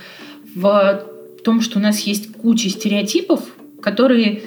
в 0.54 1.04
том, 1.44 1.60
что 1.60 1.78
у 1.78 1.82
нас 1.82 2.00
есть 2.00 2.32
куча 2.32 2.68
стереотипов, 2.68 3.40
которые 3.80 4.42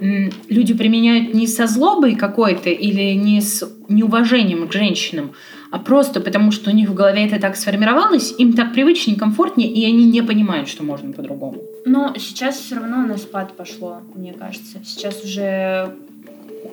люди 0.00 0.74
применяют 0.74 1.34
не 1.34 1.48
со 1.48 1.66
злобой 1.66 2.14
какой-то 2.14 2.70
или 2.70 3.14
не 3.14 3.40
с 3.40 3.68
неуважением 3.88 4.68
к 4.68 4.72
женщинам, 4.72 5.32
а 5.70 5.78
просто 5.78 6.20
потому, 6.20 6.50
что 6.50 6.70
у 6.70 6.72
них 6.72 6.88
в 6.88 6.94
голове 6.94 7.26
это 7.26 7.40
так 7.40 7.56
сформировалось, 7.56 8.34
им 8.38 8.54
так 8.54 8.72
привычнее, 8.72 9.18
комфортнее, 9.18 9.70
и 9.70 9.84
они 9.84 10.06
не 10.06 10.22
понимают, 10.22 10.68
что 10.68 10.82
можно 10.82 11.12
по-другому. 11.12 11.58
Но 11.84 12.14
сейчас 12.18 12.56
все 12.56 12.76
равно 12.76 13.06
на 13.06 13.16
спад 13.18 13.52
пошло, 13.56 13.98
мне 14.14 14.32
кажется. 14.32 14.78
Сейчас 14.84 15.22
уже 15.24 15.94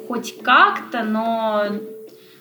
хоть 0.08 0.42
как-то, 0.42 1.04
но 1.04 1.64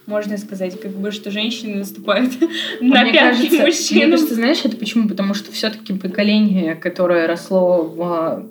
можно 0.06 0.36
сказать, 0.36 0.78
как 0.80 0.92
бы, 0.92 1.10
что 1.10 1.30
женщины 1.30 1.76
наступают 1.76 2.32
на 2.80 3.10
пятки 3.10 3.54
мужчин. 3.56 3.96
Мне 3.96 4.10
кажется, 4.10 4.34
знаешь, 4.34 4.60
это 4.64 4.76
почему? 4.76 5.08
Потому 5.08 5.34
что 5.34 5.50
все-таки 5.50 5.94
поколение, 5.94 6.74
которое 6.74 7.26
росло 7.26 7.82
в, 7.82 8.46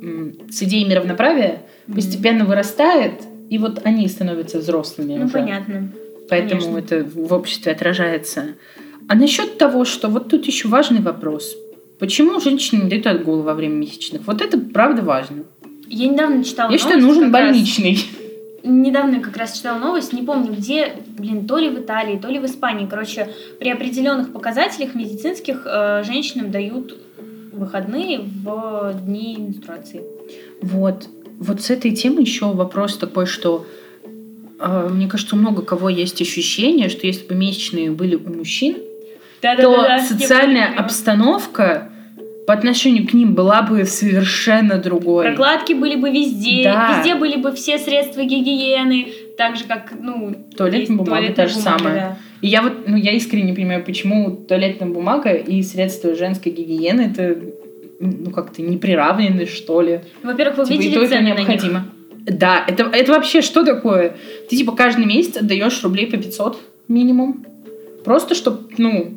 с 0.51 0.63
идеей 0.63 0.85
мировноправия, 0.85 1.61
mm-hmm. 1.87 1.95
постепенно 1.95 2.45
вырастает, 2.45 3.21
и 3.49 3.57
вот 3.57 3.81
они 3.85 4.07
становятся 4.07 4.59
взрослыми. 4.59 5.15
Ну, 5.15 5.25
уже. 5.25 5.33
понятно. 5.33 5.91
Поэтому 6.33 6.61
Конечно. 6.61 6.95
это 6.95 7.05
в 7.05 7.31
обществе 7.31 7.71
отражается. 7.71 8.55
А 9.07 9.15
насчет 9.15 9.59
того, 9.59 9.85
что 9.85 10.07
вот 10.07 10.29
тут 10.29 10.45
еще 10.45 10.67
важный 10.67 11.01
вопрос. 11.01 11.55
Почему 11.99 12.39
женщины 12.39 12.83
не 12.83 12.89
дают 12.89 13.05
отгул 13.05 13.43
во 13.43 13.53
время 13.53 13.75
месячных? 13.75 14.25
Вот 14.25 14.41
это 14.41 14.57
правда 14.57 15.03
важно. 15.03 15.43
Я 15.87 16.07
недавно 16.07 16.43
читала 16.43 16.71
Я 16.71 16.79
считаю, 16.79 17.01
нужен 17.01 17.31
больничный. 17.31 17.91
Раз 17.91 18.23
недавно 18.63 19.19
как 19.19 19.37
раз 19.37 19.57
читала 19.57 19.77
новость, 19.77 20.13
не 20.13 20.23
помню 20.23 20.53
где, 20.53 20.93
блин, 21.17 21.45
то 21.45 21.57
ли 21.57 21.69
в 21.69 21.79
Италии, 21.79 22.17
то 22.17 22.29
ли 22.29 22.39
в 22.39 22.45
Испании. 22.45 22.87
Короче, 22.89 23.27
при 23.59 23.69
определенных 23.69 24.31
показателях 24.33 24.95
медицинских 24.95 25.67
э, 25.67 26.03
женщинам 26.03 26.49
дают 26.49 26.97
выходные 27.51 28.21
в 28.43 28.95
дни 29.05 29.35
менструации. 29.37 30.01
Вот. 30.61 31.07
Вот 31.39 31.61
с 31.61 31.69
этой 31.69 31.91
темы 31.91 32.21
еще 32.21 32.51
вопрос 32.53 32.97
такой, 32.97 33.25
что 33.25 33.65
мне 34.89 35.07
кажется, 35.07 35.35
у 35.35 35.39
много 35.39 35.61
кого 35.61 35.89
есть 35.89 36.21
ощущение, 36.21 36.89
что 36.89 37.05
если 37.07 37.25
бы 37.27 37.35
месячные 37.35 37.91
были 37.91 38.15
у 38.15 38.29
мужчин, 38.33 38.77
да, 39.41 39.55
то 39.55 39.81
да, 39.81 39.97
да, 39.97 39.99
социальная 39.99 40.73
обстановка 40.73 41.89
по 42.47 42.53
отношению 42.53 43.07
к 43.07 43.13
ним 43.13 43.33
была 43.33 43.61
бы 43.61 43.85
совершенно 43.85 44.77
другой. 44.77 45.25
Прокладки 45.25 45.73
были 45.73 45.95
бы 45.95 46.09
везде, 46.09 46.63
да. 46.63 46.97
везде 46.97 47.15
были 47.15 47.37
бы 47.37 47.51
все 47.53 47.77
средства 47.77 48.21
гигиены, 48.21 49.07
так 49.37 49.55
же 49.55 49.65
как, 49.65 49.93
ну, 49.99 50.35
туалетная 50.57 50.97
бумага 50.97 51.33
та 51.33 51.47
же 51.47 51.55
самая. 51.55 51.95
Да. 51.95 52.17
И 52.41 52.47
я 52.47 52.61
вот, 52.61 52.87
ну, 52.87 52.97
я 52.97 53.11
искренне 53.11 53.51
не 53.51 53.53
понимаю, 53.53 53.83
почему 53.83 54.31
туалетная 54.31 54.89
бумага 54.89 55.31
и 55.31 55.61
средства 55.61 56.15
женской 56.15 56.51
гигиены 56.51 57.11
это 57.13 57.37
ну 57.99 58.31
как-то 58.31 58.61
не 58.61 58.77
приравнены, 58.77 59.45
что 59.45 59.81
ли. 59.81 60.01
Во-первых, 60.23 60.57
вы 60.57 60.65
типа, 60.65 60.81
видели 60.81 61.07
цены 61.07 61.27
необходимо. 61.27 61.73
На 61.73 61.79
них? 61.79 61.87
Да, 62.25 62.63
это, 62.67 62.83
это 62.83 63.11
вообще 63.11 63.41
что 63.41 63.63
такое? 63.63 64.15
Ты 64.49 64.55
типа 64.55 64.73
каждый 64.73 65.05
месяц 65.05 65.37
отдаешь 65.37 65.83
рублей 65.83 66.07
по 66.07 66.17
500 66.17 66.57
минимум. 66.87 67.45
Просто 68.05 68.35
чтобы, 68.35 68.69
ну, 68.77 69.15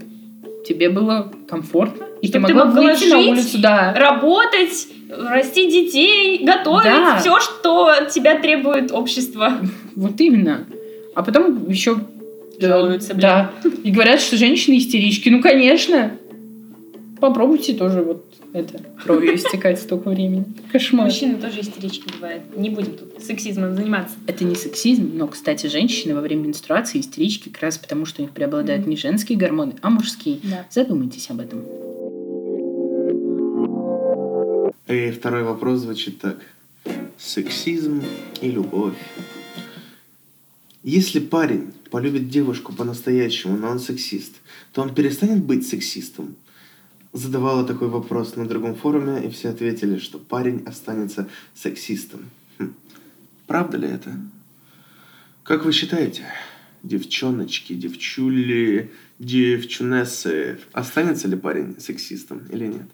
тебе 0.67 0.89
было 0.89 1.33
комфортно. 1.49 2.07
И 2.23 2.29
ты 2.29 2.39
могла 2.41 2.67
ты 2.67 2.81
выйти 2.81 3.05
жить, 3.05 3.13
на 3.13 3.19
улицу, 3.19 3.59
да. 3.59 3.95
работать, 3.95 4.89
расти 5.11 5.71
детей, 5.71 6.45
готовить, 6.45 6.85
да. 6.85 7.19
все, 7.19 7.39
что 7.41 7.87
от 7.87 8.11
тебя 8.11 8.39
требует 8.39 8.91
общество. 8.91 9.53
Вот 9.95 10.21
именно. 10.21 10.67
А 11.15 11.23
потом 11.23 11.69
еще 11.69 11.99
жалуются, 12.61 13.15
блин. 13.15 13.21
Да. 13.21 13.51
И 13.85 13.91
говорят, 13.91 14.21
что 14.21 14.37
женщины 14.37 14.79
истерички. 14.79 15.29
Ну, 15.29 15.41
конечно. 15.41 16.13
Попробуйте 17.21 17.73
тоже 17.73 18.03
вот 18.03 18.26
это 18.57 18.81
кровью 19.03 19.37
истекать 19.37 19.81
столько 19.81 20.09
времени. 20.11 20.45
Кошмар. 20.73 21.07
Мужчины 21.07 21.37
тоже 21.37 21.61
истерички 21.61 22.13
бывают. 22.13 22.57
Не 22.57 22.71
будем 22.71 22.97
тут 22.97 23.23
сексизмом 23.23 23.75
заниматься. 23.75 24.17
Это 24.27 24.45
не 24.45 24.55
сексизм, 24.55 25.13
но, 25.15 25.29
кстати, 25.29 25.67
женщины 25.67 26.15
во 26.15 26.21
время 26.21 26.47
менструации 26.47 27.01
истерички 27.01 27.49
как 27.49 27.63
раз 27.63 27.79
потому, 27.79 28.07
что 28.07 28.23
у 28.23 28.25
них 28.25 28.35
преобладают 28.35 28.87
mm-hmm. 28.87 28.91
не 28.91 28.97
женские 28.97 29.39
гормоны, 29.39 29.75
а 29.83 29.91
мужские. 29.91 30.41
Да. 30.43 30.67
Задумайтесь 30.71 31.31
об 31.31 31.41
этом. 31.41 31.65
И 34.89 35.11
второй 35.11 35.43
вопрос 35.43 35.81
звучит 35.81 36.21
так. 36.21 36.39
Сексизм 37.19 38.03
и 38.41 38.51
любовь. 38.51 38.95
Если 40.83 41.19
парень 41.19 41.73
полюбит 41.91 42.29
девушку 42.29 42.73
по-настоящему, 42.73 43.57
но 43.57 43.71
он 43.71 43.81
сексист, 43.81 44.37
то 44.73 44.83
он 44.83 44.95
перестанет 44.95 45.43
быть 45.43 45.67
сексистом? 45.67 46.37
Задавала 47.17 47.65
такой 47.65 47.89
вопрос 47.89 48.37
на 48.37 48.47
другом 48.47 48.75
форуме, 48.75 49.25
и 49.25 49.31
все 49.31 49.49
ответили, 49.49 49.97
что 49.99 50.19
парень 50.19 50.63
останется 50.67 51.27
сексистом. 51.55 52.29
Хм. 52.59 52.75
Правда 53.47 53.79
ли 53.79 53.89
это? 53.89 54.11
Как 55.43 55.65
вы 55.65 55.73
считаете, 55.73 56.25
девчоночки, 56.83 57.73
девчули, 57.73 58.91
девчунессы, 59.19 60.59
останется 60.73 61.27
ли 61.27 61.37
парень 61.37 61.81
сексистом 61.81 62.43
или 62.53 62.67
нет? 62.67 62.89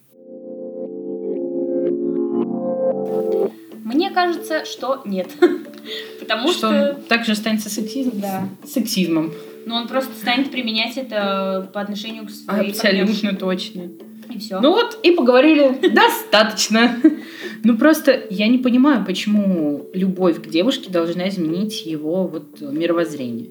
Мне 3.82 4.12
кажется, 4.12 4.64
что 4.64 5.02
нет. 5.04 5.32
Потому 6.20 6.52
что... 6.52 6.58
что... 6.58 6.94
Он 6.94 7.02
также 7.06 7.32
останется 7.32 7.68
сексизмом? 7.68 8.20
Да. 8.20 8.48
Сексизмом. 8.64 9.32
Но 9.66 9.74
он 9.74 9.88
просто 9.88 10.14
станет 10.14 10.52
применять 10.52 10.96
это 10.96 11.68
по 11.74 11.80
отношению 11.80 12.26
к 12.26 12.30
своей 12.30 12.70
Абсолютно 12.70 13.34
точно. 13.34 13.90
И 14.28 14.38
все. 14.38 14.60
Ну 14.60 14.70
вот, 14.70 14.98
и 15.02 15.10
поговорили. 15.12 15.78
Достаточно. 15.92 16.96
Ну 17.64 17.76
просто 17.78 18.24
я 18.30 18.48
не 18.48 18.58
понимаю, 18.58 19.04
почему 19.04 19.88
любовь 19.92 20.42
к 20.42 20.48
девушке 20.48 20.90
должна 20.90 21.28
изменить 21.28 21.86
его 21.86 22.26
вот 22.26 22.60
мировоззрение 22.60 23.50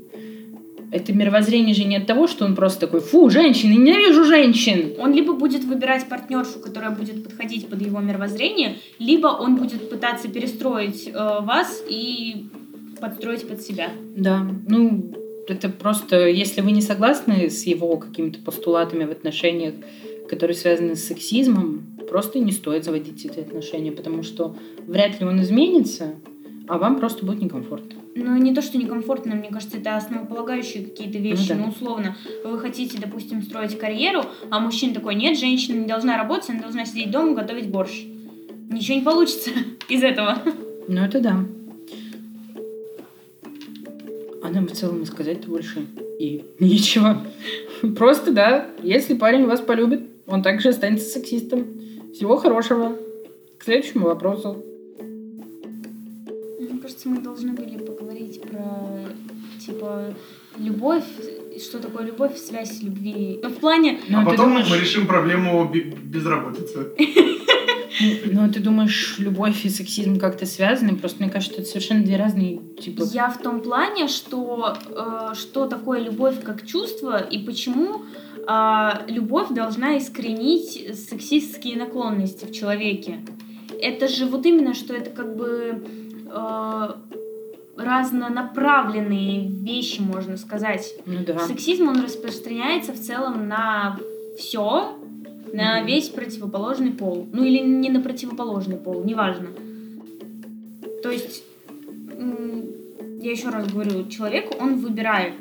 это 0.92 1.13
мировоззрение 1.13 1.74
же 1.74 1.86
не 1.86 1.96
от 1.96 2.06
того, 2.06 2.28
что 2.28 2.46
он 2.46 2.56
просто 2.56 2.82
такой, 2.82 3.00
фу, 3.00 3.30
женщины, 3.30 3.72
ненавижу 3.72 4.25
женщин. 4.25 4.94
Он 5.00 5.13
либо 5.13 5.34
будет 5.34 5.63
выбирать 5.63 6.08
партнершу, 6.10 6.60
которая 6.60 6.92
будет 6.92 7.24
подходить 7.24 7.68
под 7.70 7.82
его 7.82 8.00
мировоззрение, 8.00 8.78
либо 9.00 9.28
он 9.28 9.56
будет 9.56 9.90
пытаться 9.90 10.28
перестроить 10.28 11.08
э, 11.08 11.13
вас 11.13 11.82
и 11.88 12.46
подстроить 13.00 13.48
под 13.48 13.62
себя. 13.62 13.90
Да, 14.16 14.46
ну, 14.68 15.13
это 15.48 15.70
просто, 15.70 16.28
если 16.28 16.62
вы 16.62 16.72
не 16.72 16.82
согласны 16.82 17.50
с 17.50 17.63
его 17.63 17.96
какими-то 17.98 18.40
постулатами 18.40 19.06
в 19.06 19.12
отношениях, 19.12 19.75
которые 20.32 20.56
связаны 20.56 20.96
с 20.96 21.04
сексизмом, 21.04 21.84
просто 22.10 22.40
не 22.40 22.52
стоит 22.52 22.86
заводить 22.86 23.24
эти 23.26 23.40
отношения, 23.40 23.92
потому 23.92 24.24
что 24.24 24.56
вряд 24.88 25.20
ли 25.20 25.28
он 25.28 25.42
изменится, 25.42 26.16
а 26.68 26.80
вам 26.80 27.00
просто 27.00 27.26
будет 27.26 27.42
некомфортно 27.42 28.02
ну, 28.16 28.38
не 28.38 28.54
то, 28.54 28.62
что 28.62 28.78
некомфортно, 28.78 29.36
мне 29.36 29.50
кажется, 29.50 29.78
это 29.78 29.96
основополагающие 29.96 30.84
какие-то 30.84 31.18
вещи. 31.18 31.52
Ну, 31.52 31.56
да. 31.56 31.64
ну, 31.64 31.70
условно, 31.70 32.18
вы 32.44 32.60
хотите, 32.60 32.98
допустим, 33.00 33.42
строить 33.42 33.78
карьеру, 33.78 34.24
а 34.50 34.60
мужчина 34.60 34.94
такой, 34.94 35.16
нет, 35.16 35.40
женщина 35.40 35.78
не 35.78 35.88
должна 35.88 36.18
работать, 36.18 36.50
она 36.50 36.62
должна 36.62 36.86
сидеть 36.86 37.12
дома, 37.12 37.34
готовить 37.34 37.70
борщ. 37.70 38.04
Ничего 38.70 38.98
не 38.98 39.04
получится 39.04 39.52
из 39.90 40.04
этого. 40.04 40.38
Ну, 40.88 41.02
это 41.02 41.20
да. 41.20 41.46
А 44.44 44.50
нам 44.50 44.68
в 44.68 44.72
целом 44.72 45.06
сказать-то 45.06 45.48
больше 45.48 45.86
и 46.20 46.44
нечего. 46.60 47.26
Просто, 47.98 48.32
да, 48.32 48.68
если 48.84 49.14
парень 49.14 49.46
вас 49.46 49.62
полюбит, 49.62 50.11
он 50.32 50.42
также 50.42 50.70
останется 50.70 51.10
сексистом. 51.10 51.68
Всего 52.14 52.38
хорошего. 52.38 52.96
К 53.58 53.64
следующему 53.64 54.06
вопросу. 54.06 54.64
Мне 56.60 56.80
кажется, 56.82 57.10
мы 57.10 57.20
должны 57.20 57.54
были 57.54 57.76
говорить 57.76 58.42
про, 58.42 59.06
типа, 59.64 60.14
любовь, 60.58 61.04
что 61.60 61.80
такое 61.80 62.06
любовь, 62.06 62.38
связь 62.38 62.82
любви. 62.82 63.40
Но 63.44 63.50
в 63.50 63.58
плане... 63.58 64.00
Ну, 64.08 64.22
а 64.22 64.26
потом 64.26 64.50
думаешь... 64.50 64.70
мы 64.70 64.78
решим 64.78 65.08
проблему 65.08 65.70
безработицы. 65.72 66.92
Ну, 68.26 68.52
ты 68.52 68.60
думаешь, 68.60 69.20
любовь 69.20 69.64
и 69.66 69.70
сексизм 69.70 70.18
как-то 70.18 70.46
связаны? 70.46 70.96
Просто 70.96 71.22
мне 71.22 71.32
кажется, 71.32 71.62
это 71.62 71.70
совершенно 71.70 72.04
две 72.04 72.18
разные 72.18 72.60
типа. 72.80 73.04
Я 73.12 73.30
в 73.30 73.38
том 73.38 73.62
плане, 73.62 74.08
что 74.08 74.76
э, 74.90 75.36
что 75.36 75.68
такое 75.68 76.00
любовь 76.00 76.42
как 76.42 76.66
чувство 76.66 77.20
и 77.20 77.38
почему 77.38 78.02
любовь 79.08 79.50
должна 79.50 79.98
искоренить 79.98 80.98
сексистские 80.98 81.78
наклонности 81.78 82.46
в 82.46 82.52
человеке. 82.52 83.20
Это 83.82 84.08
же 84.08 84.26
вот 84.26 84.46
именно, 84.46 84.74
что 84.74 84.94
это 84.94 85.10
как 85.10 85.36
бы 85.36 85.84
э, 86.28 86.94
разнонаправленные 87.78 89.48
вещи, 89.48 90.02
можно 90.02 90.38
сказать. 90.38 90.96
Ну, 91.06 91.24
да. 91.26 91.40
Сексизм, 91.40 91.88
он 91.88 92.02
распространяется 92.02 92.94
в 92.94 93.00
целом 93.00 93.48
на 93.48 93.98
все, 94.38 94.98
на 95.54 95.84
весь 95.84 96.10
противоположный 96.10 96.92
пол. 96.92 97.28
Ну 97.32 97.44
или 97.44 97.60
не 97.60 97.90
на 97.90 98.02
противоположный 98.02 98.78
пол, 98.78 99.04
неважно. 99.04 99.48
То 101.04 101.10
есть 101.10 101.44
я 103.22 103.32
еще 103.32 103.50
раз 103.50 103.72
говорю, 103.72 104.08
человек, 104.10 104.52
он 104.60 104.78
выбирает 104.78 105.34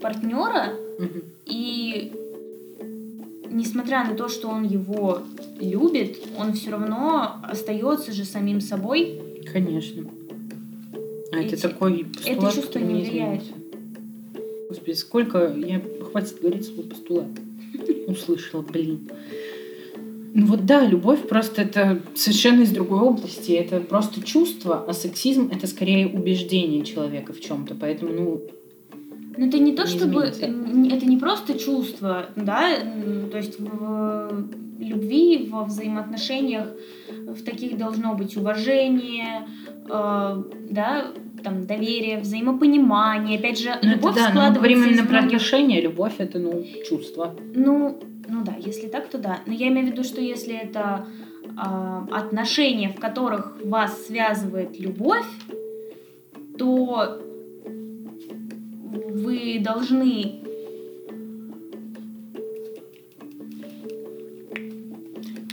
партнера, 0.00 0.74
И 1.44 2.12
несмотря 3.50 4.04
на 4.04 4.14
то, 4.14 4.28
что 4.28 4.48
он 4.48 4.64
его 4.64 5.20
любит, 5.60 6.18
он 6.38 6.52
все 6.52 6.70
равно 6.70 7.36
остается 7.42 8.12
же 8.12 8.24
самим 8.24 8.60
собой. 8.60 9.20
Конечно. 9.52 10.04
А 11.32 11.36
это 11.38 11.54
Эти- 11.54 11.62
такой 11.62 12.00
это 12.00 12.34
постулат, 12.34 12.54
чувство 12.54 12.72
который 12.78 12.92
не 12.92 13.02
влияет. 13.02 13.42
Господи, 14.68 14.94
сколько... 14.94 15.54
Я... 15.56 15.82
Хватит 16.10 16.40
говорить 16.40 16.66
слово 16.66 16.88
постулат. 16.88 17.28
Услышала, 18.06 18.62
блин. 18.62 19.08
Ну 20.34 20.46
вот 20.46 20.66
да, 20.66 20.84
любовь 20.84 21.26
просто 21.28 21.62
это 21.62 22.02
совершенно 22.14 22.62
из 22.62 22.70
другой 22.70 23.00
области. 23.00 23.52
Это 23.52 23.80
просто 23.80 24.22
чувство, 24.22 24.84
а 24.86 24.92
сексизм 24.92 25.50
это 25.50 25.66
скорее 25.66 26.08
убеждение 26.08 26.84
человека 26.84 27.32
в 27.32 27.40
чем-то. 27.40 27.74
Поэтому, 27.74 28.12
ну, 28.12 28.42
Но 29.36 29.46
это 29.46 29.58
не 29.58 29.74
то, 29.74 29.82
Не 29.82 29.88
чтобы... 29.88 30.28
изменится. 30.30 30.96
Это 30.96 31.06
не 31.06 31.16
просто 31.16 31.58
чувство, 31.58 32.26
да? 32.36 32.70
То 33.30 33.36
есть 33.36 33.58
в 33.58 34.48
любви, 34.78 35.48
во 35.50 35.64
взаимоотношениях 35.64 36.68
в 37.08 37.42
таких 37.42 37.76
должно 37.76 38.14
быть 38.14 38.36
уважение, 38.36 39.48
э, 39.88 40.42
да, 40.70 41.06
там, 41.42 41.66
доверие, 41.66 42.18
взаимопонимание. 42.18 43.38
Опять 43.38 43.58
же, 43.58 43.70
ну 43.70 43.76
это 43.76 43.88
любовь 43.88 44.14
да, 44.14 44.20
но 44.20 44.26
мы 44.26 44.30
складывается 44.30 44.58
говорим 44.58 44.78
из 44.80 44.86
именно 44.86 45.06
про 45.06 45.18
отношения. 45.20 45.80
Любовь 45.80 46.14
это, 46.18 46.38
ну, 46.38 46.64
чувство. 46.88 47.34
Ну, 47.54 48.00
ну 48.28 48.44
да, 48.44 48.54
если 48.58 48.88
так, 48.88 49.08
то 49.08 49.18
да. 49.18 49.38
Но 49.46 49.52
я 49.52 49.68
имею 49.68 49.88
в 49.88 49.90
виду, 49.90 50.04
что 50.04 50.20
если 50.20 50.54
это 50.54 51.06
а, 51.56 52.06
отношения, 52.10 52.88
в 52.88 53.00
которых 53.00 53.58
вас 53.64 54.06
связывает 54.06 54.78
любовь, 54.78 55.26
то 56.58 57.20
вы 59.16 59.58
должны 59.60 60.40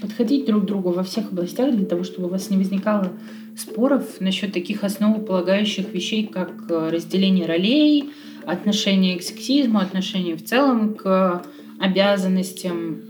подходить 0.01 0.45
друг 0.45 0.63
к 0.63 0.65
другу 0.65 0.91
во 0.91 1.03
всех 1.03 1.31
областях 1.31 1.73
для 1.75 1.85
того, 1.85 2.03
чтобы 2.03 2.27
у 2.27 2.31
вас 2.31 2.49
не 2.49 2.57
возникало 2.57 3.13
споров 3.57 4.19
насчет 4.19 4.51
таких 4.53 4.83
основополагающих 4.83 5.93
вещей, 5.93 6.27
как 6.27 6.51
э, 6.69 6.89
разделение 6.89 7.45
ролей, 7.45 8.11
отношение 8.45 9.17
к 9.17 9.23
сексизму, 9.23 9.79
отношение 9.79 10.35
в 10.35 10.43
целом 10.43 10.95
к 10.95 11.43
обязанностям. 11.79 13.01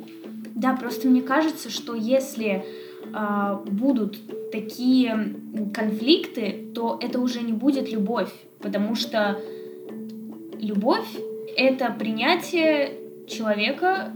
Да, 0.56 0.76
просто 0.76 1.08
мне 1.08 1.22
кажется, 1.22 1.70
что 1.70 1.96
если 1.96 2.64
а, 3.12 3.56
будут 3.66 4.20
такие 4.52 5.36
конфликты, 5.74 6.72
то 6.74 7.00
это 7.02 7.20
уже 7.20 7.42
не 7.42 7.54
будет 7.54 7.92
любовь, 7.92 8.32
потому 8.60 8.96
что 8.96 9.40
любовь 10.64 11.08
это 11.56 11.94
принятие 11.98 12.94
человека, 13.28 14.14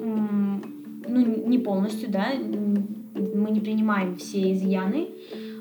ну 0.00 1.48
не 1.48 1.58
полностью, 1.58 2.10
да, 2.10 2.32
мы 2.34 3.50
не 3.50 3.60
принимаем 3.60 4.16
все 4.16 4.52
изъяны, 4.52 5.08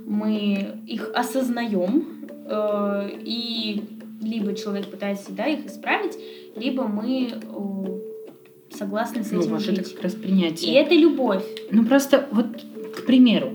мы 0.05 0.79
их 0.85 1.11
осознаем 1.13 2.05
э, 2.45 3.09
и 3.23 3.81
либо 4.21 4.53
человек 4.55 4.87
пытается 4.87 5.31
да, 5.31 5.45
их 5.45 5.65
исправить, 5.65 6.17
либо 6.55 6.87
мы 6.87 7.29
э, 7.31 8.75
согласны 8.75 9.23
с 9.23 9.31
Ну, 9.31 9.39
этим 9.39 9.55
это 9.55 9.63
жить. 9.63 9.93
как 9.93 10.03
раз 10.03 10.13
И 10.13 10.17
принятие. 10.17 10.75
это 10.75 10.93
любовь. 10.95 11.43
Ну, 11.71 11.85
просто 11.85 12.27
вот, 12.31 12.47
к 12.95 13.05
примеру, 13.05 13.51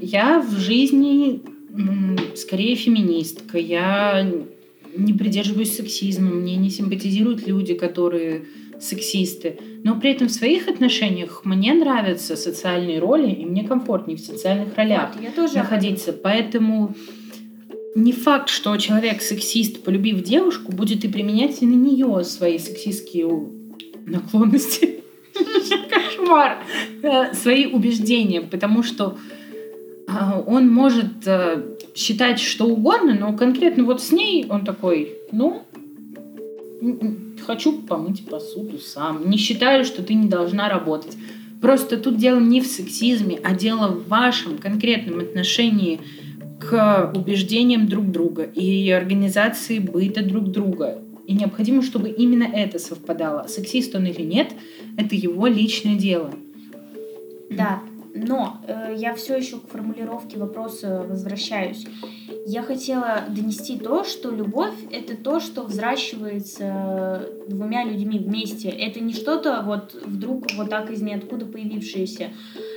я 0.00 0.40
в 0.40 0.50
жизни 0.52 1.42
скорее 2.36 2.74
феминистка, 2.76 3.58
я 3.58 4.26
не 4.96 5.12
придерживаюсь 5.12 5.74
сексизма, 5.76 6.30
мне 6.30 6.56
не 6.56 6.70
симпатизируют 6.70 7.46
люди, 7.46 7.74
которые 7.74 8.46
сексисты. 8.80 9.58
Но 9.82 9.98
при 9.98 10.12
этом 10.12 10.28
в 10.28 10.32
своих 10.32 10.68
отношениях 10.68 11.42
мне 11.44 11.74
нравятся 11.74 12.36
социальные 12.36 12.98
роли, 12.98 13.30
и 13.30 13.44
мне 13.44 13.64
комфортнее 13.64 14.16
в 14.16 14.20
социальных 14.20 14.76
ролях 14.76 15.12
Вот, 15.14 15.22
я 15.22 15.30
тоже 15.30 15.54
находиться. 15.54 16.12
Поэтому 16.12 16.94
не 17.94 18.12
факт, 18.12 18.48
что 18.48 18.76
человек 18.76 19.22
сексист, 19.22 19.84
полюбив 19.84 20.22
девушку, 20.22 20.72
будет 20.72 21.04
и 21.04 21.08
применять 21.08 21.62
и 21.62 21.66
на 21.66 21.74
нее 21.74 22.24
свои 22.24 22.58
сексистские 22.58 23.28
наклонности. 24.06 25.00
Кошмар. 25.90 26.58
Э, 27.02 27.34
Свои 27.34 27.66
убеждения, 27.66 28.40
потому 28.40 28.82
что 28.82 29.16
он 30.46 30.68
может 30.68 31.26
э, 31.26 31.62
считать 31.94 32.40
что 32.40 32.66
угодно, 32.66 33.14
но 33.14 33.36
конкретно 33.36 33.84
вот 33.84 34.02
с 34.02 34.12
ней 34.12 34.46
он 34.48 34.64
такой, 34.64 35.14
ну, 35.32 35.62
хочу 37.46 37.80
помыть 37.82 38.26
посуду 38.26 38.78
сам. 38.78 39.28
Не 39.28 39.36
считаю, 39.38 39.84
что 39.84 40.02
ты 40.02 40.14
не 40.14 40.28
должна 40.28 40.68
работать. 40.68 41.16
Просто 41.60 41.96
тут 41.96 42.18
дело 42.18 42.40
не 42.40 42.60
в 42.60 42.66
сексизме, 42.66 43.38
а 43.42 43.54
дело 43.54 43.88
в 43.88 44.08
вашем 44.08 44.58
конкретном 44.58 45.20
отношении 45.20 46.00
к 46.60 47.12
убеждениям 47.14 47.88
друг 47.88 48.10
друга 48.10 48.42
и 48.42 48.90
организации 48.90 49.78
быта 49.78 50.22
друг 50.22 50.50
друга. 50.50 51.00
И 51.26 51.34
необходимо, 51.34 51.82
чтобы 51.82 52.10
именно 52.10 52.44
это 52.44 52.78
совпадало. 52.78 53.46
Сексист 53.48 53.94
он 53.94 54.06
или 54.06 54.22
нет, 54.22 54.52
это 54.98 55.14
его 55.14 55.46
личное 55.46 55.96
дело. 55.96 56.34
Да, 57.50 57.80
но 58.14 58.60
э, 58.66 58.94
я 58.96 59.14
все 59.14 59.36
еще 59.36 59.58
к 59.58 59.68
формулировке 59.68 60.38
вопроса 60.38 61.04
возвращаюсь. 61.06 61.84
Я 62.46 62.62
хотела 62.62 63.24
донести 63.28 63.76
то, 63.78 64.04
что 64.04 64.30
любовь 64.30 64.74
это 64.92 65.16
то, 65.16 65.40
что 65.40 65.64
взращивается 65.64 67.28
двумя 67.48 67.84
людьми 67.84 68.18
вместе. 68.18 68.68
Это 68.68 69.00
не 69.00 69.12
что-то 69.12 69.62
вот 69.64 69.94
вдруг 70.04 70.44
вот 70.54 70.70
так 70.70 70.90
из 70.90 71.02
ниоткуда 71.02 71.46
появившееся. 71.46 72.30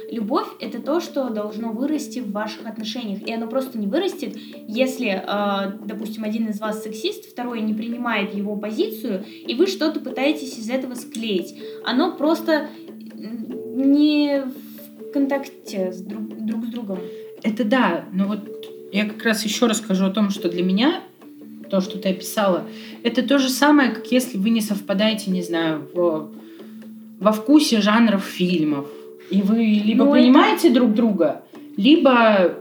Любовь 0.09 0.47
это 0.59 0.81
то, 0.81 0.99
что 0.99 1.29
должно 1.29 1.71
вырасти 1.71 2.19
в 2.19 2.31
ваших 2.31 2.65
отношениях. 2.65 3.21
И 3.27 3.31
оно 3.31 3.47
просто 3.47 3.77
не 3.77 3.87
вырастет, 3.87 4.37
если, 4.67 5.21
э, 5.23 5.77
допустим, 5.85 6.23
один 6.23 6.47
из 6.47 6.59
вас 6.59 6.81
сексист, 6.81 7.25
второй 7.25 7.61
не 7.61 7.75
принимает 7.75 8.33
его 8.33 8.55
позицию, 8.55 9.23
и 9.47 9.53
вы 9.53 9.67
что-то 9.67 9.99
пытаетесь 9.99 10.57
из 10.57 10.69
этого 10.69 10.95
склеить. 10.95 11.55
Оно 11.85 12.15
просто 12.15 12.69
не 13.75 14.45
контакте 15.17 15.91
с 15.91 16.01
друг, 16.01 16.27
друг 16.45 16.65
с 16.65 16.67
другом. 16.69 16.99
Это 17.43 17.63
да, 17.63 18.05
но 18.13 18.25
вот 18.25 18.39
я 18.91 19.05
как 19.05 19.23
раз 19.23 19.43
еще 19.45 19.65
расскажу 19.67 20.05
о 20.05 20.09
том, 20.09 20.29
что 20.29 20.49
для 20.49 20.63
меня 20.63 21.01
то, 21.69 21.81
что 21.81 21.97
ты 21.97 22.09
описала, 22.09 22.63
это 23.03 23.21
то 23.23 23.37
же 23.39 23.49
самое, 23.49 23.91
как 23.91 24.07
если 24.11 24.37
вы 24.37 24.49
не 24.51 24.61
совпадаете, 24.61 25.31
не 25.31 25.41
знаю, 25.41 25.87
в, 25.93 26.29
во 27.19 27.31
вкусе 27.31 27.81
жанров 27.81 28.23
фильмов. 28.23 28.87
И 29.29 29.41
вы 29.41 29.57
либо 29.85 30.05
Ну, 30.05 30.15
это- 30.15 30.23
понимаете 30.23 30.69
друг 30.69 30.93
друга, 30.93 31.41
либо 31.75 32.53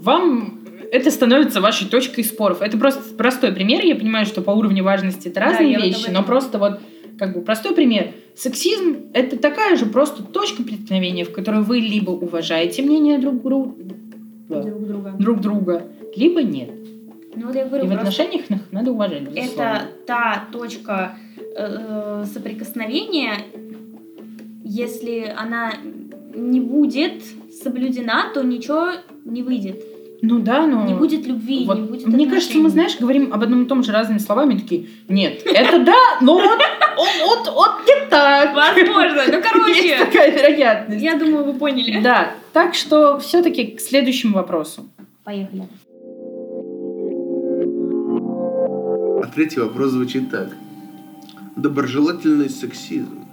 вам 0.00 0.60
это 0.92 1.10
становится 1.10 1.60
вашей 1.60 1.86
точкой 1.88 2.24
споров. 2.24 2.62
Это 2.62 2.76
просто 2.78 3.02
простой 3.14 3.52
пример. 3.52 3.84
Я 3.84 3.94
понимаю, 3.94 4.26
что 4.26 4.40
по 4.42 4.50
уровню 4.50 4.82
важности 4.82 5.28
это 5.28 5.38
Да, 5.40 5.46
разные 5.46 5.68
вот 5.76 5.76
об 5.76 5.82
вещи, 5.84 6.02
этом. 6.02 6.14
но 6.14 6.22
просто 6.24 6.58
вот 6.58 6.80
как 7.20 7.34
бы 7.34 7.42
простой 7.42 7.74
пример. 7.74 8.12
Сексизм— 8.34 8.96
это 9.12 9.36
такая 9.38 9.76
же 9.76 9.84
просто 9.84 10.22
точка 10.22 10.62
преткновения, 10.62 11.24
в 11.26 11.32
которой 11.32 11.60
вы 11.62 11.78
либо 11.78 12.10
уважаете 12.12 12.82
мнение 12.82 13.18
друг, 13.18 13.34
дру- 13.34 13.74
Друг 14.48 14.86
друга. 14.88 15.14
друг 15.18 15.40
друга, 15.40 15.82
либо 16.16 16.42
нет. 16.42 16.70
Ну 17.36 17.46
вот 17.48 17.54
я 17.54 17.64
И 17.64 17.68
говорю, 17.68 17.84
в 17.84 17.88
просто 17.88 18.08
отношениях 18.08 18.50
их 18.50 18.72
надо 18.72 18.90
уважать, 18.90 19.22
это 19.22 19.30
безусловно. 19.32 19.82
та 20.06 20.48
точка 20.50 21.16
э, 21.56 22.24
соприкосновения, 22.32 23.34
если 24.64 25.32
она 25.36 25.74
не 26.34 26.60
будет 26.60 27.22
соблюдена, 27.62 28.30
то 28.34 28.42
ничего 28.42 28.92
не 29.26 29.42
выйдет. 29.42 29.84
Ну 30.22 30.38
да, 30.40 30.66
но... 30.66 30.84
Не 30.86 30.94
будет 30.94 31.26
любви, 31.26 31.64
Вот 31.66 31.78
не 31.78 31.84
будет 31.86 32.06
мне 32.06 32.26
кажется, 32.26 32.58
мы, 32.58 32.66
отношений. 32.66 32.68
знаешь, 32.70 33.00
говорим 33.00 33.32
об 33.32 33.42
одном 33.42 33.62
и 33.64 33.66
том 33.66 33.82
же 33.82 33.92
разными 33.92 34.18
словами, 34.18 34.58
такие, 34.58 34.86
нет, 35.08 35.42
это 35.46 35.78
да, 35.82 35.96
но 36.20 36.34
вот, 36.34 36.58
вот, 36.96 37.08
вот, 37.24 37.54
вот 37.54 37.70
не 37.86 38.08
так. 38.10 38.54
Возможно. 38.54 39.22
Ну, 39.26 39.32
Есть 39.32 39.48
короче, 39.50 39.98
такая 39.98 40.30
вероятность. 40.30 41.02
я 41.02 41.16
думаю, 41.16 41.44
вы 41.44 41.54
поняли. 41.54 42.00
Да, 42.02 42.32
так 42.52 42.74
что 42.74 43.18
все-таки 43.18 43.66
к 43.68 43.80
следующему 43.80 44.34
вопросу. 44.34 44.86
Поехали. 45.24 45.68
А 49.22 49.26
третий 49.34 49.60
вопрос 49.60 49.90
звучит 49.90 50.30
так. 50.30 50.48
Доброжелательный 51.56 52.48
сексизм. 52.50 53.24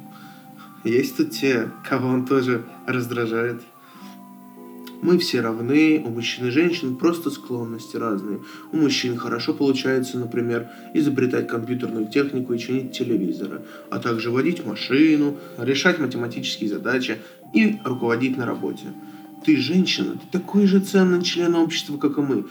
Есть 0.83 1.17
тут 1.17 1.31
те, 1.31 1.69
кого 1.87 2.09
он 2.09 2.25
тоже 2.25 2.63
раздражает? 2.85 3.61
Мы 5.01 5.19
все 5.19 5.41
равны, 5.41 6.01
у 6.03 6.09
мужчин 6.09 6.47
и 6.47 6.49
женщин 6.49 6.95
просто 6.95 7.29
склонности 7.29 7.97
разные. 7.97 8.39
У 8.71 8.77
мужчин 8.77 9.17
хорошо 9.17 9.53
получается, 9.53 10.17
например, 10.17 10.69
изобретать 10.93 11.47
компьютерную 11.47 12.07
технику 12.07 12.53
и 12.53 12.59
чинить 12.59 12.97
телевизоры, 12.97 13.61
а 13.89 13.99
также 13.99 14.31
водить 14.31 14.65
машину, 14.65 15.37
решать 15.57 15.99
математические 15.99 16.69
задачи 16.69 17.19
и 17.53 17.77
руководить 17.83 18.37
на 18.37 18.45
работе. 18.45 18.85
Ты 19.45 19.57
женщина, 19.57 20.13
ты 20.13 20.39
такой 20.39 20.65
же 20.65 20.79
ценный 20.79 21.21
член 21.23 21.55
общества, 21.55 21.97
как 21.97 22.17
и 22.17 22.21
мы. 22.21 22.45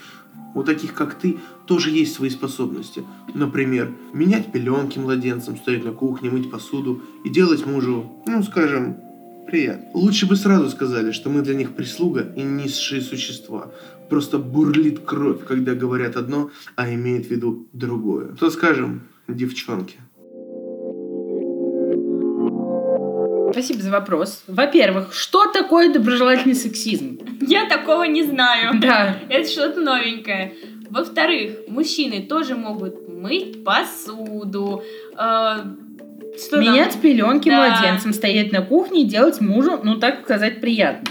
у 0.54 0.62
таких, 0.62 0.94
как 0.94 1.14
ты, 1.18 1.36
тоже 1.66 1.90
есть 1.90 2.14
свои 2.14 2.30
способности. 2.30 3.04
Например, 3.34 3.92
менять 4.14 4.52
пеленки 4.52 4.98
младенцам, 4.98 5.56
стоять 5.58 5.84
на 5.84 5.92
кухне, 5.92 6.30
мыть 6.30 6.50
посуду 6.50 7.02
и 7.24 7.28
делать 7.28 7.66
мужу, 7.66 8.22
ну, 8.26 8.42
скажем, 8.42 8.96
приятно. 9.46 9.86
Лучше 9.94 10.26
бы 10.26 10.36
сразу 10.36 10.68
сказали, 10.70 11.12
что 11.12 11.30
мы 11.30 11.42
для 11.42 11.54
них 11.54 11.74
прислуга 11.74 12.26
и 12.36 12.42
низшие 12.42 13.00
существа. 13.00 13.70
Просто 14.08 14.38
бурлит 14.38 15.00
кровь, 15.00 15.44
когда 15.46 15.74
говорят 15.74 16.16
одно, 16.16 16.50
а 16.76 16.92
имеет 16.92 17.26
в 17.26 17.30
виду 17.30 17.66
другое. 17.72 18.34
То 18.38 18.50
скажем, 18.50 19.02
девчонки. 19.28 19.96
Спасибо 23.52 23.80
за 23.80 23.90
вопрос. 23.90 24.44
Во-первых, 24.46 25.14
что 25.14 25.46
такое 25.50 25.92
доброжелательный 25.92 26.54
сексизм? 26.54 27.18
Я 27.40 27.66
такого 27.66 28.02
не 28.04 28.22
знаю. 28.22 28.78
Да. 28.80 29.16
Это 29.30 29.48
что-то 29.48 29.80
новенькое. 29.80 30.54
Во-вторых, 30.90 31.60
мужчины 31.68 32.22
тоже 32.22 32.54
могут 32.54 33.08
мыть 33.08 33.64
посуду, 33.64 34.82
э, 35.18 35.56
что 36.38 36.58
Менять 36.60 36.92
там? 36.92 37.00
пеленки 37.00 37.48
Да. 37.48 37.56
младенцам, 37.68 38.12
стоять 38.12 38.52
на 38.52 38.62
кухне 38.62 39.02
и 39.02 39.04
делать 39.04 39.40
мужу, 39.40 39.80
ну 39.82 39.96
так 39.96 40.22
сказать, 40.24 40.60
приятно. 40.60 41.06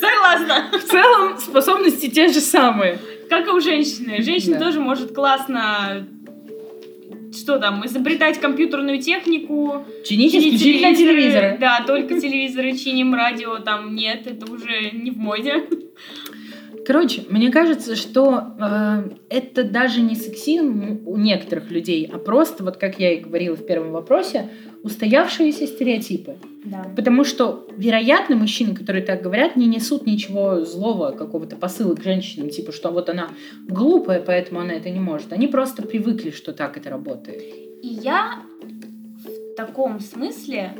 Согласна. 0.00 0.70
В 0.78 0.82
целом, 0.84 1.38
способности 1.38 2.08
те 2.08 2.28
же 2.28 2.40
самые. 2.40 2.98
Как 3.28 3.46
и 3.46 3.50
у 3.50 3.60
женщины. 3.60 4.22
Женщина 4.22 4.58
Да. 4.58 4.66
тоже 4.66 4.80
может 4.80 5.14
классно 5.14 6.06
что 7.34 7.58
там, 7.58 7.84
изобретать 7.86 8.38
компьютерную 8.38 9.00
технику. 9.00 9.86
Чинить 10.04 10.32
чинить 10.32 10.54
исключительно 10.54 10.94
телевизоры. 10.94 11.56
Да, 11.58 11.82
только 11.86 12.20
телевизоры 12.20 12.76
чиним, 12.76 13.14
радио 13.14 13.58
там 13.58 13.94
нет, 13.94 14.26
это 14.26 14.52
уже 14.52 14.90
не 14.92 15.10
в 15.10 15.16
моде. 15.16 15.64
Короче, 16.84 17.24
мне 17.28 17.50
кажется, 17.50 17.94
что 17.94 18.54
э, 18.58 19.10
это 19.28 19.64
даже 19.64 20.00
не 20.00 20.16
сексизм 20.16 21.00
у 21.06 21.16
некоторых 21.16 21.70
людей, 21.70 22.10
а 22.12 22.18
просто, 22.18 22.64
вот 22.64 22.76
как 22.76 22.98
я 22.98 23.12
и 23.12 23.20
говорила 23.20 23.56
в 23.56 23.64
первом 23.64 23.92
вопросе, 23.92 24.48
устоявшиеся 24.82 25.66
стереотипы. 25.66 26.36
Да. 26.64 26.86
Потому 26.96 27.24
что, 27.24 27.68
вероятно, 27.76 28.36
мужчины, 28.36 28.74
которые 28.74 29.04
так 29.04 29.22
говорят, 29.22 29.56
не 29.56 29.66
несут 29.66 30.06
ничего 30.06 30.64
злого, 30.64 31.12
какого-то 31.12 31.56
посыла 31.56 31.94
к 31.94 32.02
женщинам, 32.02 32.50
типа, 32.50 32.72
что 32.72 32.90
вот 32.90 33.08
она 33.08 33.28
глупая, 33.68 34.20
поэтому 34.20 34.60
она 34.60 34.72
это 34.74 34.90
не 34.90 35.00
может. 35.00 35.32
Они 35.32 35.46
просто 35.46 35.82
привыкли, 35.82 36.30
что 36.30 36.52
так 36.52 36.76
это 36.76 36.90
работает. 36.90 37.42
И 37.82 37.88
я 37.88 38.42
в 39.24 39.56
таком 39.56 40.00
смысле, 40.00 40.72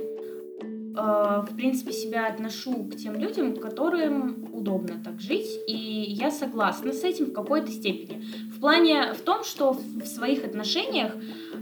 в 0.95 1.57
принципе, 1.57 1.93
себя 1.93 2.29
отношу 2.29 2.85
к 2.85 2.97
тем 2.97 3.15
людям, 3.17 3.57
которым 3.57 4.49
удобно 4.53 5.01
так 5.03 5.21
жить, 5.21 5.49
и 5.67 5.75
я 5.75 6.31
согласна 6.31 6.93
с 6.93 7.03
этим 7.03 7.27
в 7.27 7.33
какой-то 7.33 7.71
степени. 7.71 8.23
В 8.55 8.61
плане 8.61 9.15
в 9.15 9.21
том, 9.23 9.43
что 9.45 9.73
в 9.73 10.05
своих 10.05 10.45
отношениях 10.45 11.13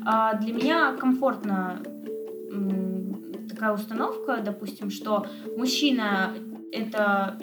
а, 0.05 0.35
для 0.35 0.53
меня 0.53 0.93
комфортно 0.97 1.83
такая 3.49 3.73
установка, 3.73 4.41
допустим, 4.45 4.91
что 4.91 5.27
мужчина 5.57 6.35
это 6.73 7.39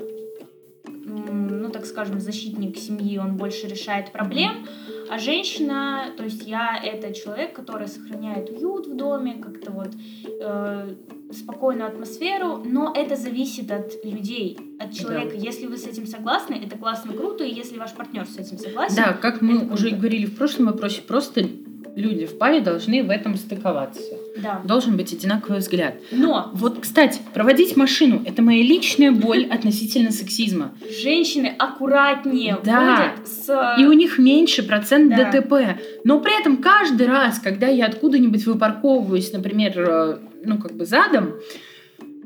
ну, 1.08 1.70
так 1.70 1.86
скажем, 1.86 2.20
защитник 2.20 2.78
семьи, 2.78 3.18
он 3.18 3.38
больше 3.38 3.68
решает 3.68 4.12
проблем, 4.12 4.68
а 5.10 5.18
женщина, 5.18 6.14
то 6.18 6.24
есть 6.24 6.48
я 6.48 6.80
это 6.84 7.14
человек, 7.14 7.54
который 7.54 7.88
сохраняет 7.88 8.50
уют 8.50 8.88
в 8.88 8.96
доме, 8.96 9.36
как-то 9.42 9.72
вот 9.72 9.90
э, 10.42 10.96
спокойную 11.32 11.88
атмосферу, 11.88 12.64
но 12.66 12.94
это 12.96 13.16
зависит 13.16 13.72
от 13.72 14.04
людей, 14.04 14.58
от 14.80 14.94
человека. 14.94 15.36
Если 15.36 15.68
вы 15.68 15.78
с 15.78 15.86
этим 15.86 16.08
согласны, 16.08 16.56
это 16.56 16.78
классно, 16.78 17.14
круто, 17.14 17.44
и 17.44 17.54
если 17.54 17.78
ваш 17.78 17.94
партнер 17.94 18.26
с 18.26 18.38
этим 18.38 18.58
согласен, 18.58 18.96
Да, 18.96 19.14
как 19.14 19.42
мы 19.42 19.72
уже 19.72 19.92
говорили 19.92 20.26
в 20.26 20.36
прошлом 20.36 20.68
вопросе, 20.68 21.02
просто 21.02 21.48
люди 21.98 22.26
в 22.26 22.38
паре 22.38 22.62
должны 22.62 23.04
в 23.04 23.10
этом 23.10 23.36
стыковаться. 23.36 24.02
да. 24.38 24.62
Должен 24.64 24.96
быть 24.98 25.12
одинаковый 25.14 25.60
взгляд. 25.60 25.96
Но 26.12 26.52
Вот, 26.54 26.80
кстати, 26.80 27.20
проводить 27.34 27.76
машину– 27.76 28.22
это 28.26 28.42
моя 28.42 28.62
личная 28.64 29.12
боль 29.12 29.46
относительно 29.52 30.12
сексизма. 30.12 30.72
женщины 31.04 31.54
аккуратнее 31.58 32.58
Да. 32.64 33.14
с... 33.26 33.76
И 33.80 33.86
у 33.86 33.94
них 33.94 34.20
меньше 34.20 34.64
процент 34.64 35.10
Да. 35.16 35.32
ДТП. 35.32 35.80
Но 36.04 36.20
при 36.20 36.40
этом 36.40 36.58
каждый 36.58 37.08
раз, 37.08 37.40
когда 37.40 37.68
я 37.68 37.86
откуда-нибудь 37.88 38.46
выпарковываюсь, 38.46 39.34
например, 39.34 39.74
э, 39.78 40.18
ну, 40.46 40.58
как 40.60 40.74
бы 40.74 40.86
задом, 40.86 41.34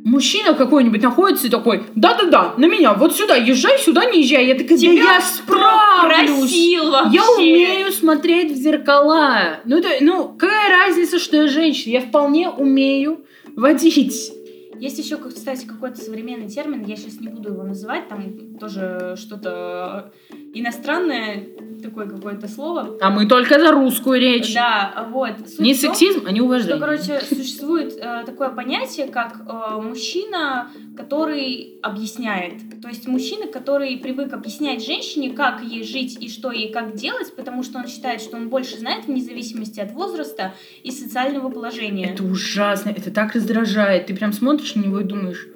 мужчина 0.03 0.53
какой-нибудь 0.53 1.01
находится 1.01 1.47
и 1.47 1.49
такой, 1.49 1.83
да-да-да, 1.95 2.53
на 2.57 2.65
меня, 2.65 2.93
вот 2.93 3.15
сюда, 3.15 3.35
езжай, 3.35 3.77
сюда 3.79 4.05
не 4.05 4.21
езжай. 4.21 4.45
Я 4.47 4.55
такая, 4.55 4.77
да 4.77 4.77
Тебя 4.77 4.93
я 4.93 5.19
кто 5.19 5.27
справлюсь. 5.27 6.39
просил 6.39 6.91
вообще? 6.91 7.15
Я 7.15 7.31
умею 7.31 7.91
смотреть 7.91 8.51
в 8.51 8.55
зеркала. 8.55 9.59
Ну, 9.65 9.77
это, 9.77 9.89
ну, 10.01 10.35
какая 10.37 10.69
разница, 10.69 11.19
что 11.19 11.37
я 11.37 11.47
женщина? 11.47 11.93
Я 11.93 12.01
вполне 12.01 12.49
умею 12.49 13.25
водить. 13.55 14.33
Есть 14.79 14.97
еще, 14.97 15.17
кстати, 15.17 15.65
какой-то 15.65 16.01
современный 16.01 16.49
термин, 16.49 16.83
я 16.85 16.95
сейчас 16.95 17.19
не 17.19 17.27
буду 17.27 17.49
его 17.49 17.61
называть, 17.61 18.07
там 18.07 18.57
тоже 18.59 19.15
что-то 19.15 20.11
иностранное, 20.53 21.43
такое 21.81 22.07
какое-то 22.07 22.47
слово. 22.47 22.97
А 23.01 23.09
мы 23.09 23.25
только 23.25 23.59
за 23.59 23.71
русскую 23.71 24.19
речь. 24.19 24.53
Да, 24.53 25.07
вот. 25.11 25.31
Суть 25.47 25.59
Не 25.59 25.73
том, 25.73 25.81
сексизм, 25.81 26.23
а 26.27 26.31
не 26.31 26.37
Что, 26.39 26.45
уважение. 26.45 26.79
короче, 26.79 27.21
существует 27.21 27.93
э, 27.97 28.23
такое 28.25 28.49
понятие, 28.49 29.07
как 29.07 29.41
э, 29.47 29.81
мужчина, 29.81 30.69
который 30.95 31.79
объясняет. 31.81 32.53
То 32.81 32.87
есть 32.87 33.07
мужчина, 33.07 33.47
который 33.47 33.97
привык 33.97 34.33
объяснять 34.33 34.85
женщине, 34.85 35.31
как 35.31 35.63
ей 35.63 35.83
жить 35.83 36.17
и 36.21 36.29
что 36.29 36.51
ей 36.51 36.71
как 36.71 36.95
делать, 36.95 37.35
потому 37.35 37.63
что 37.63 37.79
он 37.79 37.87
считает, 37.87 38.21
что 38.21 38.37
он 38.37 38.49
больше 38.49 38.77
знает 38.77 39.05
вне 39.05 39.21
зависимости 39.21 39.79
от 39.79 39.91
возраста 39.91 40.53
и 40.83 40.91
социального 40.91 41.49
положения. 41.49 42.11
Это 42.13 42.23
ужасно, 42.23 42.89
это 42.89 43.11
так 43.11 43.33
раздражает. 43.33 44.07
Ты 44.07 44.15
прям 44.15 44.33
смотришь 44.33 44.75
на 44.75 44.81
него 44.81 44.99
и 44.99 45.03
думаешь, 45.03 45.47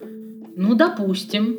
ну, 0.55 0.73
допустим. 0.73 1.57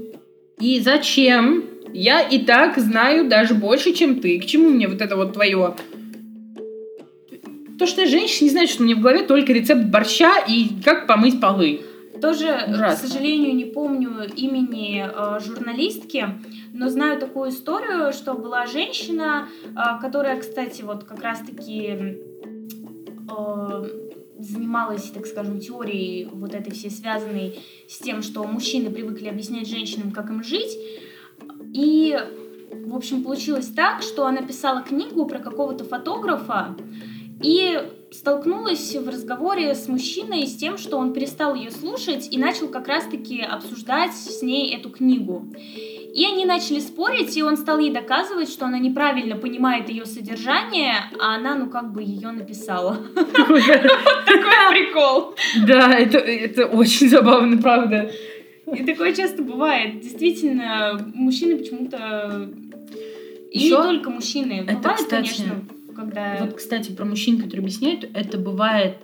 И 0.59 0.81
зачем? 0.81 1.65
Я 1.99 2.21
и 2.21 2.45
так 2.45 2.77
знаю 2.77 3.27
даже 3.27 3.55
больше, 3.55 3.95
чем 3.95 4.21
ты. 4.21 4.39
К 4.39 4.45
чему 4.45 4.69
мне 4.69 4.87
вот 4.87 5.01
это 5.01 5.17
вот 5.17 5.33
твое? 5.33 5.75
То, 7.79 7.87
что 7.87 8.03
я 8.03 8.07
женщина, 8.07 8.45
не 8.45 8.51
значит, 8.51 8.75
что 8.75 8.83
у 8.83 8.87
меня 8.87 8.97
в 8.97 9.01
голове 9.01 9.23
только 9.23 9.55
рецепт 9.55 9.85
борща 9.85 10.45
и 10.47 10.69
как 10.85 11.07
помыть 11.07 11.41
полы. 11.41 11.81
Тоже, 12.21 12.49
э, 12.49 12.67
к 12.67 12.75
Ужасно. 12.75 13.09
сожалению, 13.09 13.55
не 13.57 13.65
помню 13.65 14.27
имени 14.37 15.07
э, 15.07 15.41
журналистки, 15.41 16.29
но 16.75 16.91
знаю 16.91 17.19
такую 17.19 17.49
историю, 17.49 18.13
что 18.13 18.35
была 18.35 18.67
женщина, 18.67 19.49
э, 19.65 20.01
которая, 20.03 20.39
кстати, 20.39 20.83
вот 20.83 21.05
как 21.05 21.23
раз-таки 21.23 22.19
э, 23.31 23.85
занималась, 24.39 25.11
так 25.11 25.25
скажем, 25.27 25.61
теорией 25.61 26.29
вот 26.31 26.55
этой 26.55 26.73
всей 26.75 26.91
связанной 26.91 27.59
с 27.89 27.99
тем, 27.99 28.21
что 28.21 28.45
мужчины 28.45 28.91
привыкли 28.91 29.29
объяснять 29.29 29.67
женщинам, 29.67 30.11
как 30.11 30.29
им 30.29 30.43
жить. 30.45 30.77
И, 31.77 32.19
в 32.73 32.97
общем, 32.97 33.23
получилось 33.23 33.67
так, 33.67 34.01
что 34.01 34.27
она 34.27 34.41
писала 34.41 34.81
книгу 34.81 35.27
про 35.27 35.39
какого-то 35.39 35.85
фотографа, 35.85 36.75
и 37.43 37.79
столкнулась 38.11 38.95
в 38.95 39.07
разговоре 39.07 39.75
с 39.75 39.87
мужчиной 39.87 40.47
с 40.47 40.57
тем, 40.57 40.79
что 40.79 40.97
он 40.97 41.13
перестал 41.13 41.55
ее 41.55 41.71
слушать 41.71 42.29
и 42.31 42.39
начал 42.39 42.69
как 42.69 42.89
раз-таки 42.89 43.43
обсуждать 43.43 44.15
с 44.15 44.41
ней 44.41 44.75
эту 44.75 44.89
книгу. 44.89 45.53
И 46.15 46.25
они 46.25 46.47
начали 46.47 46.81
спорить, 46.81 47.37
и 47.37 47.43
он 47.43 47.59
стал 47.59 47.79
ей 47.79 47.93
доказывать, 47.93 48.49
что 48.49 48.65
она 48.65 48.79
неправильно 48.79 49.37
понимает 49.37 49.91
ее 49.91 50.07
содержание, 50.07 50.95
а 51.21 51.35
она, 51.35 51.57
ну, 51.57 51.69
как 51.69 51.93
бы 51.93 52.03
ее 52.03 52.31
написала. 52.31 52.97
Такой 53.15 53.63
прикол. 54.71 55.35
Да, 55.67 55.93
это, 55.93 56.17
это 56.17 56.65
очень 56.65 57.11
забавно, 57.11 57.61
правда. 57.61 58.11
И 58.75 58.85
такое 58.85 59.15
часто 59.15 59.43
бывает. 59.43 60.01
Действительно, 60.01 61.01
мужчины 61.15 61.57
почему-то... 61.57 62.51
И 63.51 63.65
не 63.65 63.71
только 63.71 64.11
мужчины. 64.11 64.65
это, 64.67 64.77
Бывает, 64.77 64.97
кстати, 64.99 65.11
конечно, 65.11 65.65
когда... 65.95 66.37
Вот, 66.41 66.55
кстати, 66.55 66.91
про 66.91 67.05
мужчин, 67.05 67.37
которые 67.39 67.61
объясняют, 67.61 68.09
это 68.13 68.39
бывает 68.39 68.97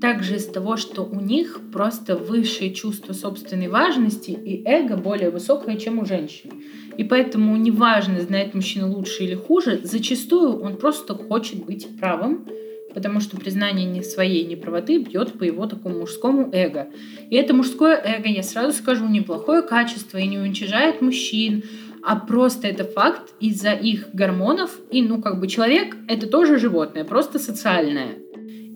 также 0.00 0.36
из 0.36 0.46
того, 0.46 0.76
что 0.76 1.02
у 1.02 1.20
них 1.20 1.60
просто 1.72 2.16
высшее 2.16 2.74
чувство 2.74 3.12
собственной 3.12 3.68
важности 3.68 4.32
и 4.32 4.62
эго 4.66 4.96
более 4.96 5.30
высокое, 5.30 5.76
чем 5.76 5.98
у 5.98 6.04
женщин. 6.04 6.50
И 6.98 7.04
поэтому 7.04 7.56
неважно, 7.56 8.20
знает 8.20 8.54
мужчина 8.54 8.86
лучше 8.86 9.24
или 9.24 9.34
хуже, 9.34 9.80
зачастую 9.82 10.60
он 10.60 10.76
просто 10.76 11.14
хочет 11.14 11.64
быть 11.64 11.88
правым, 11.98 12.46
потому 12.94 13.20
что 13.20 13.36
признание 13.36 13.86
не 13.86 14.02
своей 14.02 14.44
неправоты 14.44 14.98
бьет 14.98 15.38
по 15.38 15.42
его 15.42 15.66
такому 15.66 16.00
мужскому 16.00 16.50
эго. 16.52 16.88
И 17.30 17.36
это 17.36 17.54
мужское 17.54 17.96
эго, 17.96 18.28
я 18.28 18.42
сразу 18.42 18.72
скажу, 18.72 19.06
неплохое 19.08 19.62
качество 19.62 20.18
и 20.18 20.26
не 20.26 20.38
уничижает 20.38 21.02
мужчин, 21.02 21.64
а 22.02 22.16
просто 22.16 22.68
это 22.68 22.84
факт 22.84 23.32
из-за 23.40 23.72
их 23.72 24.10
гормонов. 24.12 24.78
И, 24.90 25.02
ну, 25.02 25.20
как 25.20 25.40
бы 25.40 25.48
человек— 25.48 25.96
это 26.08 26.26
тоже 26.26 26.58
животное, 26.58 27.04
просто 27.04 27.38
социальное. 27.38 28.18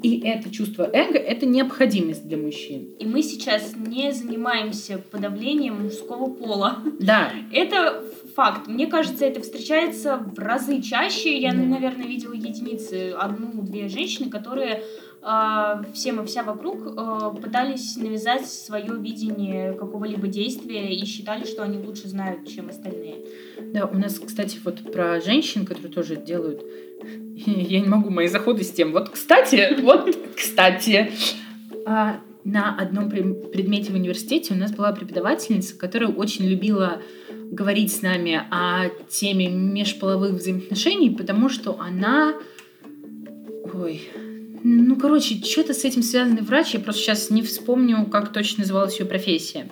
И 0.03 0.21
это 0.21 0.51
чувство 0.51 0.89
эго— 0.93 1.19
это 1.19 1.45
необходимость 1.45 2.27
для 2.27 2.39
мужчин. 2.39 2.95
И 2.99 3.05
мы 3.05 3.23
сейчас 3.23 3.75
не 3.77 4.13
занимаемся 4.13 4.99
подавлением 5.11 5.83
мужского 5.83 6.33
пола. 6.33 6.79
Да, 7.01 7.33
Это 7.53 8.05
факт. 8.39 8.69
Мне 8.69 8.87
кажется, 8.87 9.25
это 9.25 9.41
встречается 9.41 10.19
в 10.19 10.39
разы 10.39 10.81
чаще. 10.81 11.37
Я, 11.37 11.53
наверное, 11.53 12.07
видела 12.07 12.35
единицы, 12.35 13.11
одну-две 13.11 13.89
женщины, 13.89 14.31
которые 14.31 14.85
э, 15.23 15.83
всем 15.93 16.21
и 16.23 16.25
вся 16.25 16.45
вокруг 16.45 16.87
э, 16.87 17.43
пытались 17.43 17.97
навязать 17.97 18.47
свое 18.47 18.97
видение 18.97 19.73
какого-либо 19.73 20.29
действия 20.29 20.95
и 20.95 21.05
считали, 21.05 21.47
что 21.47 21.65
они 21.65 21.85
лучше 21.85 22.07
знают, 22.07 22.49
чем 22.49 22.69
остальные. 22.69 23.17
Да, 23.75 23.87
у 23.87 23.99
нас, 23.99 24.21
кстати, 24.21 24.61
вот 24.63 24.93
про 24.93 25.21
женщин, 25.21 25.67
которые 25.67 25.91
тоже 25.91 26.15
делают. 26.15 26.63
Я 27.45 27.81
не 27.81 27.89
могу 27.89 28.09
мои 28.11 28.29
заходы 28.29 28.63
с 28.63 28.71
тем. 28.71 28.93
Вот, 28.93 29.09
кстати, 29.09 29.81
вот, 29.83 30.17
кстати. 30.37 31.11
А, 31.87 32.21
На 32.45 32.77
одном 32.79 33.11
предмете 33.11 33.91
в 33.91 33.97
университете 33.97 34.55
у 34.55 34.57
нас 34.57 34.71
была 34.71 34.93
преподавательница, 34.93 35.77
которая 35.77 36.09
очень 36.09 36.47
любила 36.47 37.03
говорить 37.51 37.93
с 37.93 38.03
нами 38.03 38.43
о 38.51 38.89
теме 39.09 39.49
межполовых 39.49 40.33
взаимоотношений, 40.33 41.11
потому 41.11 41.49
что 41.49 41.79
она... 41.81 42.35
Ой, 43.75 44.03
ну, 44.65 44.97
короче, 44.97 45.43
что-то 45.43 45.75
с 45.75 45.85
этим 45.85 46.03
связанный 46.03 46.43
врач, 46.43 46.75
я 46.75 46.81
просто 46.81 47.03
сейчас 47.03 47.31
не 47.31 47.43
вспомню, 47.43 48.07
как 48.07 48.33
точно 48.33 48.63
называлась 48.63 48.99
ее 48.99 49.07
профессия. 49.07 49.69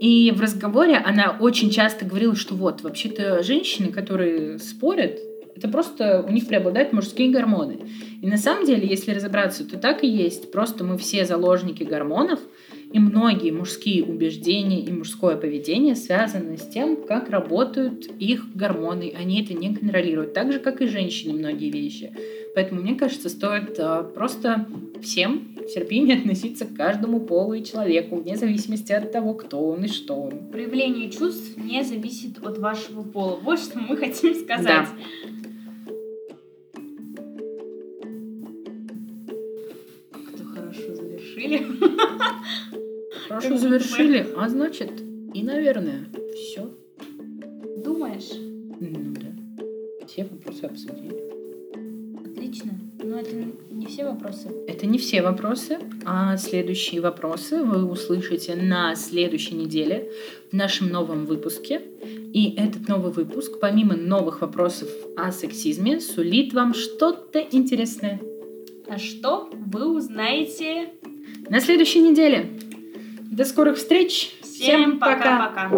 И 0.00 0.30
в 0.30 0.40
разговоре 0.40 0.96
она 0.96 1.36
очень 1.40 1.70
часто 1.70 2.04
говорила, 2.04 2.36
что 2.36 2.54
вот, 2.54 2.82
вообще-то 2.82 3.42
женщины, 3.42 3.90
которые 3.90 4.58
спорят, 4.58 5.18
это 5.56 5.68
просто 5.68 6.24
у 6.26 6.30
них 6.30 6.46
преобладают 6.46 6.92
мужские 6.92 7.30
гормоны. 7.30 7.80
И 8.22 8.26
на 8.28 8.36
самом 8.36 8.64
деле, 8.64 8.86
если 8.86 9.12
разобраться, 9.12 9.64
то 9.64 9.76
так 9.76 10.04
и 10.04 10.06
есть. 10.06 10.52
Просто 10.52 10.84
мы 10.84 10.96
все 10.98 11.24
заложники 11.24 11.82
гормонов, 11.82 12.38
и 12.90 12.98
многие 12.98 13.50
мужские 13.50 14.02
убеждения 14.02 14.80
и 14.80 14.90
мужское 14.90 15.36
поведение 15.36 15.94
связаны 15.94 16.56
с 16.56 16.66
тем, 16.66 16.96
как 17.04 17.28
работают 17.28 18.06
их 18.18 18.54
гормоны. 18.54 19.12
Они 19.18 19.42
это 19.42 19.52
не 19.52 19.74
контролируют. 19.74 20.32
Так 20.32 20.52
же, 20.52 20.58
как 20.58 20.80
и 20.80 20.86
женщины 20.86 21.34
многие 21.34 21.70
вещи. 21.70 22.12
Поэтому, 22.54 22.80
мне 22.80 22.94
кажется, 22.94 23.28
стоит 23.28 23.78
а, 23.78 24.02
просто 24.02 24.66
всем 25.02 25.54
в 25.56 25.66
терпении 25.66 26.18
относиться 26.18 26.64
к 26.64 26.74
каждому 26.74 27.20
полу 27.20 27.52
и 27.52 27.62
человеку, 27.62 28.16
вне 28.16 28.36
зависимости 28.36 28.92
от 28.92 29.12
того, 29.12 29.34
кто 29.34 29.60
он 29.68 29.84
и 29.84 29.88
что 29.88 30.14
он. 30.14 30.50
Проявление 30.50 31.10
чувств 31.10 31.58
не 31.58 31.84
зависит 31.84 32.38
от 32.42 32.58
вашего 32.58 33.02
пола. 33.02 33.38
Вот 33.42 33.58
что 33.58 33.78
мы 33.78 33.96
хотим 33.98 34.34
сказать. 34.34 34.64
Да. 34.64 34.88
Как-то 40.10 40.44
хорошо 40.44 40.94
завершили. 40.94 41.66
Хорошо 43.38 43.54
Как 43.54 43.60
завершили, 43.60 44.26
а 44.36 44.48
значит, 44.48 44.90
и, 45.32 45.44
наверное, 45.44 46.06
все. 46.34 46.72
Думаешь? 47.84 48.32
Ну 48.80 49.14
да. 49.14 50.06
Все 50.08 50.24
вопросы 50.24 50.64
обсудили. 50.64 51.14
Отлично. 52.26 52.72
Но 53.00 53.20
это 53.20 53.30
не 53.70 53.86
все 53.86 54.06
вопросы. 54.06 54.48
Это 54.66 54.86
не 54.86 54.98
все 54.98 55.22
вопросы, 55.22 55.78
а 56.04 56.36
следующие 56.36 57.00
вопросы 57.00 57.62
вы 57.62 57.88
услышите 57.88 58.56
на 58.56 58.96
следующей 58.96 59.54
неделе 59.54 60.10
в 60.50 60.56
нашем 60.56 60.88
новом 60.88 61.24
выпуске. 61.24 61.80
И 62.32 62.56
этот 62.56 62.88
новый 62.88 63.12
выпуск, 63.12 63.60
помимо 63.60 63.94
новых 63.94 64.40
вопросов 64.40 64.88
о 65.16 65.30
сексизме, 65.30 66.00
сулит 66.00 66.54
вам 66.54 66.74
что-то 66.74 67.38
интересное. 67.38 68.20
А 68.88 68.98
что 68.98 69.48
вы 69.52 69.94
узнаете? 69.94 70.88
На 71.48 71.60
следующей 71.60 72.00
неделе. 72.00 72.57
До 73.30 73.44
скорых 73.44 73.76
встреч. 73.76 74.34
Всем 74.42 74.98
пока-пока. 74.98 75.70